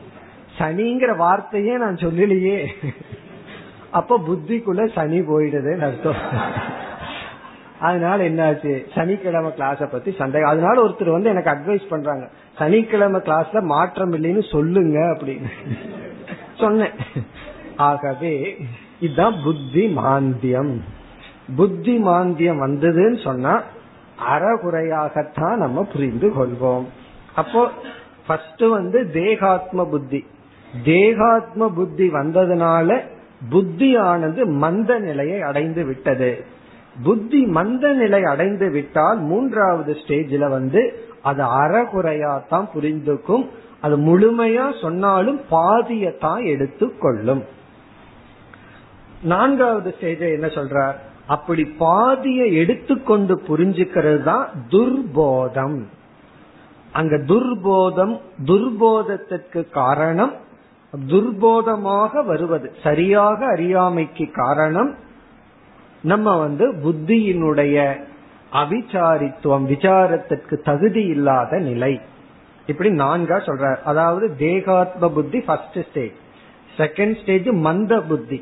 [0.57, 2.67] சனிங்கிற வார்த்தையே நான் சொல்லலையே.
[3.91, 6.15] அப்ப புத்திக்குள்ள சனி போயிடுதுன்னு அர்த்தம்.
[7.79, 10.49] அதனால என்னாச்சு சனிக்கிழமை கிளாஸ பத்தி சந்தேகம்.
[10.49, 12.29] அதனால ஒருத்தர் வந்து எனக்கு அட்வைஸ் பண்றாங்க.
[12.57, 15.51] சனிக்கிழமை கிளாஸ்ல மாற்றம் இல்லைன்னு சொல்லுங்க அப்படின்னு.
[16.55, 16.91] சொன்னேன்.
[17.77, 18.57] ஆகவே
[18.99, 20.77] இதுதான் புத்தி மாந்தியம்
[21.55, 23.63] புத்தி மாந்தியம் வந்ததுன்னு சொன்னா
[24.31, 26.83] அறகுறையாகத்தான் நம்ம புரிந்து கொள்வோம்.
[27.35, 27.71] அப்போ
[28.27, 30.25] ஃபர்ஸ்ட் வந்து தேகாத்ம புத்தி.
[30.83, 33.01] தேகாத்ம புத்தி வந்ததுனால
[33.49, 36.45] புத்தியானது மந்த நிலையை அடைந்து விட்டது.
[37.03, 43.49] புத்தி மந்த நிலை அடைந்து விட்டால் மூன்றாவது ஸ்டேஜில் வந்து அது அறகுறையாத்தான் புரிந்துக்கும்.
[43.81, 47.43] அது முழுமையா சொன்னாலும் பாதியத்தான் எடுத்துக்கொள்ளும்.
[49.21, 50.95] நான்காவது ஸ்டேஜ என்ன சொல்றார்?
[51.27, 55.79] அப்படி பாதியை எடுத்துக்கொண்டு புரிஞ்சுக்கிறது தான் துர்போதம்.
[56.91, 58.13] அங்க துர்போதம்
[58.45, 60.33] துர்போதத்திற்கு காரணம்
[60.93, 62.67] துர்போதமாக வருவது.
[62.83, 64.91] சரியாக அறியாமைக்கு காரணம்
[66.01, 67.77] நம்ம வந்து புத்தியினுடைய
[68.51, 71.93] அவிச்சாரித்துவம் விசாரத்திற்கு தகுதி இல்லாத நிலை.
[72.67, 76.17] இப்படி நான்கா சொல்ற அதாவது தேகாத்ம புத்தி ஃபர்ஸ்ட் ஸ்டேஜ்
[76.77, 78.39] செகண்ட் ஸ்டேஜ் மந்த புத்தி.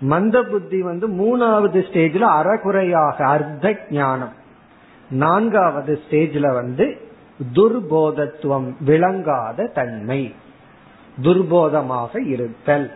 [0.00, 4.32] மந்த புத்தி வந்து மூணாவது ஸ்டேஜ்ல அறகுறையாக அர்த்த ஞானம்.
[5.10, 6.98] நான்காவது ஸ்டேஜ்ல வந்து
[7.54, 10.34] துர்போதத்துவம் விளங்காத தன்மை.
[11.22, 12.92] துர்போதமாக இருத்தல்.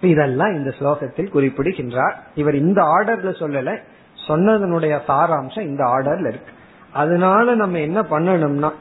[0.00, 2.26] இதெல்லாம் இந்த ஸ்லோகத்தில் குறிப்பிடுகின்றார்.
[2.34, 3.78] இவர் இந்த ஆர்டர்ல சொல்லல.
[4.28, 6.52] சொன்னதனுடைய சாராம்சம் இந்த ஆர்டர்ல இருக்கு.
[6.92, 8.72] அதனால நம்ம என்ன பண்ணணும்னா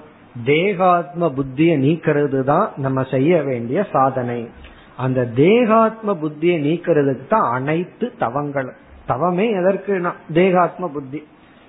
[0.46, 4.50] தேகாத்ம புத்திய நீக்கிறது தான் நம்ம செய்ய வேண்டிய சாதனை.
[4.98, 8.78] அந்த தேகாத்ம புத்தியை நீக்கிறதுக்கு தான் அனைத்து தவங்களும்
[9.08, 9.94] தவமே எதற்கு
[10.34, 11.20] தேகாத்ம புத்தி.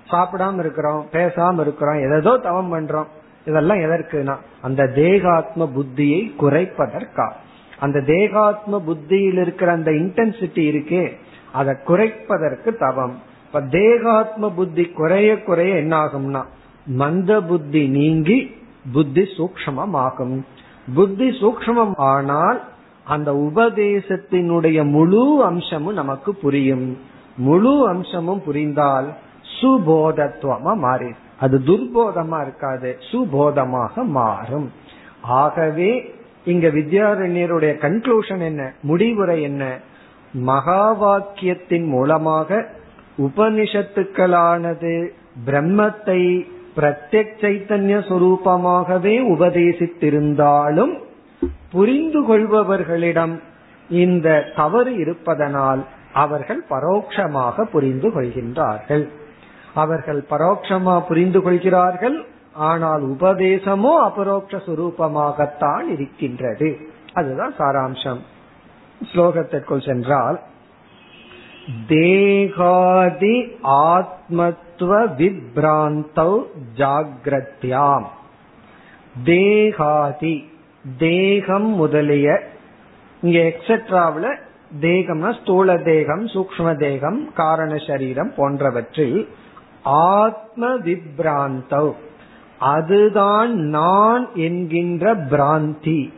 [0.07, 3.09] சாப்பிடாம இருக்கிறோம் பேசாம இருக்கிறோம் எதோ தவம் பண்றோம்
[3.45, 7.27] இதெல்லாம் எதற்குனா அந்த தேகாத்ம புத்தியை குறைப்பதற்கா
[7.79, 11.03] அந்த தேகாத்ம புத்தியில் இருக்கிற அந்த இன்டென்சிட்டி இருக்கே
[11.51, 13.15] அதை குறைப்பதற்கு தவம்.
[13.45, 16.41] இப்ப தேகாத்ம புத்தி குறைய குறைய என்ன ஆகும்னா
[16.85, 18.39] மந்த புத்தி நீங்கி
[18.93, 20.35] புத்தி சூக்மம் ஆகும்
[20.95, 22.59] புத்தி சூக்மம் ஆனால்
[23.09, 26.87] அந்த உபதேசத்தினுடைய முழு அம்சமும் நமக்கு புரியும்.
[27.37, 29.07] முழு அம்சமும் புரிந்தால்
[29.55, 34.67] சுபோதத்துவமா மாறி அது துர்போதமா இருக்காது சுபோதமாக மாறும்.
[35.21, 35.91] ஆகவே
[36.45, 39.63] இங்க வித்யாரண்யருடைய கன்க்ளூஷன் என்ன முடிவுரை என்ன?
[40.33, 42.59] மகா வாக்கியத்தின் மூலமாக
[43.17, 44.93] உபனிஷத்துக்களானது
[45.45, 46.21] பிரம்மத்தை
[46.75, 50.93] பிரத்யக் சைத்தன்ய சுரூபமாகவே உபதேசித்திருந்தாலும்
[51.71, 53.39] புரிந்து கொள்பவர்களிடம்
[53.89, 59.09] இந்த தவறு இருப்பதனால் அவர்கள் பரோட்சமாக புரிந்து கொள்கின்றார்கள்
[59.73, 66.77] அவர்கள் பரோட்சமா புரிந்து கொள்கிறார்கள் ஆனால் உபதேசமோ அபரோக்ஷரூபமாகத்தான் இருக்கின்றது.
[67.13, 68.19] அதுதான் சாராம்சம்.
[69.13, 70.39] ஸ்லோகத்திற்குள் சென்றால்
[71.87, 76.41] தேகாதி ஆத்மத்துவ விப்ராந்தௌ
[76.77, 78.07] ஜாகிரத்யாம்.
[79.23, 80.35] தேகாதி
[80.97, 82.43] தேகம் முதலிய
[83.21, 84.37] இங்க எக்ஸெட்ராவில
[84.81, 89.27] தேகம்னா ஸ்தூல தேகம் சூக்ம தேகம் காரண சரீரம் போன்றவற்றில்
[89.83, 91.95] ஆத்ம விப்ராந்தவ்
[92.59, 96.13] அதுதான் நான் என்கின்ற பிராந்தி.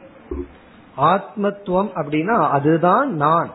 [0.96, 3.52] ஆத்மத்துவம் அப்படின்னா அதுதான் நான்.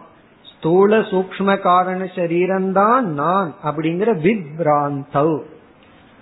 [0.57, 5.43] ஸ்தூல சூக்ம காரண சரீரம்தான் நான் அப்படிங்கிற விப்ராந்தவ்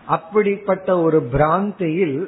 [0.06, 2.24] அப்படிப்பட்ட ஒரு பிராந்தியில்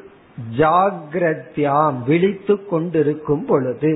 [0.57, 3.93] ஜாகிரத்யாம் விழித்து கொண்டிருக்கும் பொழுது.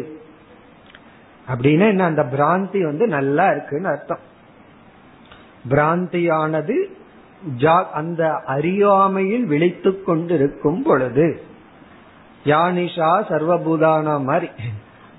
[1.49, 4.25] அப்படின்னா என்ன அந்த பிராந்தி வந்து நல்லா இருக்குன்னு அர்த்தம்.
[5.71, 6.77] பிராந்தியானது
[7.93, 11.43] அந்த அறியாமையில் விழித்து கொண்டிருக்கும் பொழுது.
[12.45, 14.49] யானிஷா சர்வபூதானா மாதிரி.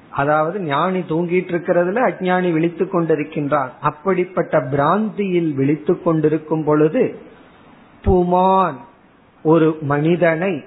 [0.09, 3.69] அதாவது ஞானி தூங்கிட்டு இருக்கிறதுல அஜானி விழித்து கொண்டிருக்கின்றான்.
[3.82, 7.03] அப்படிப்பட்ட பிராந்தியில் விழித்து கொண்டிருக்கும் பொழுது
[8.05, 8.78] புமான்
[9.43, 10.63] ஒரு மனிதனை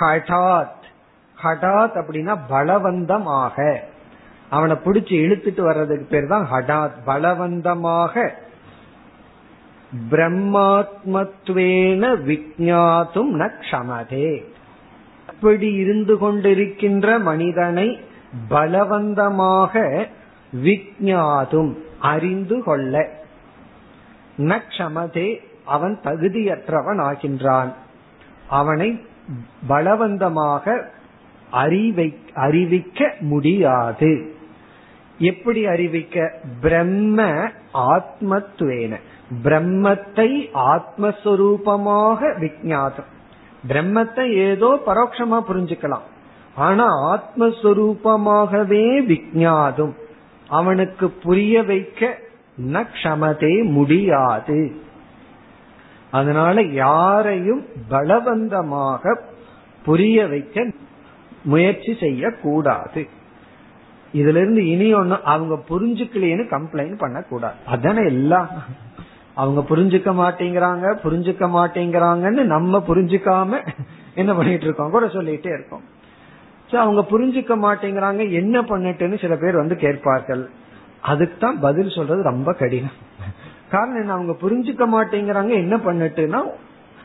[0.00, 0.74] ஹடாத்
[1.42, 3.76] ஹடாத் அப்படின்னா பலவந்தமாக.
[4.50, 6.92] அவனை பிடிச்சி இழுத்துட்டு வர்றதுக்கு பேர் தான் ஹடாத்.
[7.06, 8.30] பலவந்தமாக.
[10.10, 14.44] பிரம்மாத்மத்வேன விஜாத்தும் ந க்ஷமதே.
[15.28, 18.00] அப்படி இருந்து கொண்டிருக்கின்ற மனிதனை
[18.50, 20.06] பலவந்தமாக
[20.64, 23.10] விஜாதும் அறிந்து கொள்ள.
[24.38, 25.40] ந க்ஷமதே.
[25.64, 27.72] அவன் தகுதியற்றவன் ஆகின்றான்.
[28.48, 29.06] அவனை
[29.68, 30.88] பலவந்தமாக
[31.50, 34.34] அறிவை அறிவிக்க முடியாது.
[35.18, 36.34] எப்படி அறிவிக்க?
[36.60, 39.00] பிரம்ம ஆத்மத்துவேன.
[39.42, 43.04] பிரம்மத்தை ஆத்மஸ்வரூபமாக விஜாதம்
[43.68, 46.06] பிரம்மத்தை ஏதோ பரோட்சமா புரிஞ்சுக்கலாம்.
[46.54, 49.92] ஆனா ஆத்மஸ்வரூபமாகவே விஜாதும்
[50.48, 52.18] அவனுக்கு புரிய வைக்க
[52.66, 54.84] ந முடியாது.
[56.18, 57.62] அதனால யாரையும்
[57.92, 59.14] பலவந்தமாக
[59.88, 60.66] புரிய வைக்க
[61.52, 63.02] முயற்சி செய்யக்கூடாது.
[64.20, 67.58] இதுல இருந்து இனி ஒண்ணு அவங்க புரிஞ்சுக்கலையேன்னு கம்ப்ளைண்ட் பண்ணக்கூடாது.
[67.74, 68.48] அதானே எல்லாம்.
[69.42, 73.58] அவங்க புரிஞ்சுக்க மாட்டேங்கிறாங்க புரிஞ்சுக்க மாட்டேங்கிறாங்கன்னு நம்ம புரிஞ்சுக்காம
[74.20, 74.94] என்ன பண்ணிட்டு இருக்கோம்?
[74.94, 75.84] கூட சொல்லிட்டே இருக்கோம்.
[76.70, 80.44] சோ அவங்க புரிஞ்சுக்க மாட்டேங்கிறாங்க என்ன பண்ணட்டுன்னு சில பேர் வந்து கேட்பார்கள்.
[81.12, 82.96] அதுக்கு தான் பதில் சொல்றது ரொம்ப கடினம்.
[83.70, 84.12] காரணம் என்ன?
[84.12, 85.48] அவங்க புரிஞ்சுக்க மாட்டேங்கிறாங்க.
[85.48, 86.42] என்ன பண்ணட்டுன்னா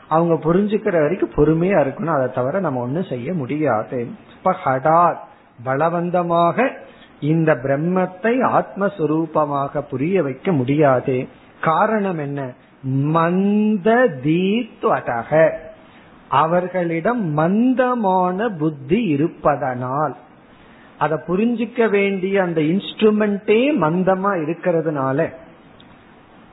[0.08, 2.16] அவங்க புரிஞ்சுக்கிற வரைக்கும் பொறுமையா இருக்கணும்.
[2.16, 4.08] அதை தவிர நம்ம ஒன்னும் செய்ய முடியாது.
[4.36, 5.18] இப்ப ஹடாத்
[5.64, 6.70] பலவந்தமாக
[7.20, 11.28] இந்த பிரம்மத்தை ஆத்மஸ்வரூபமாக புரிய வைக்க முடியாது.
[11.60, 12.52] காரணம் என்ன?
[12.82, 13.94] மந்த
[14.24, 15.52] தீத்வதக
[16.28, 20.16] அவர்களிடம் மந்தமான புத்தி இருப்பதனால்.
[20.98, 25.32] அதை புரிஞ்சிக்க வேண்டிய அந்த இன்ஸ்ட்ருமெண்டே மந்தமா இருக்கிறதுனால.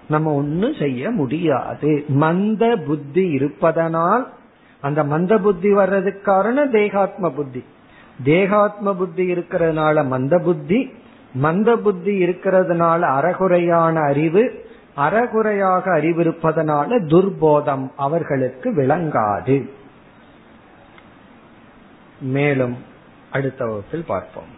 [0.09, 2.05] நம்ம ஒன்னும் செய்ய முடியாது.
[2.07, 4.33] மந்த புத்தி இருப்பதனால்
[4.81, 7.63] அந்த மந்த புத்தி வர்றதுக்கு காரணம் தேகாத்ம புத்தி.
[8.23, 10.93] தேகாத்ம புத்தி இருக்கிறதுனால மந்த புத்தி
[11.33, 19.69] மந்த புத்தி இருக்கிறதுனால அறகுறையான அறிவு அறகுறையாக அறிவிருப்பதனால துர்போதம் அவர்களுக்கு விளங்காது.
[22.21, 22.77] மேலும்
[23.31, 24.57] அடுத்த வகுப்பில் பார்ப்போம்.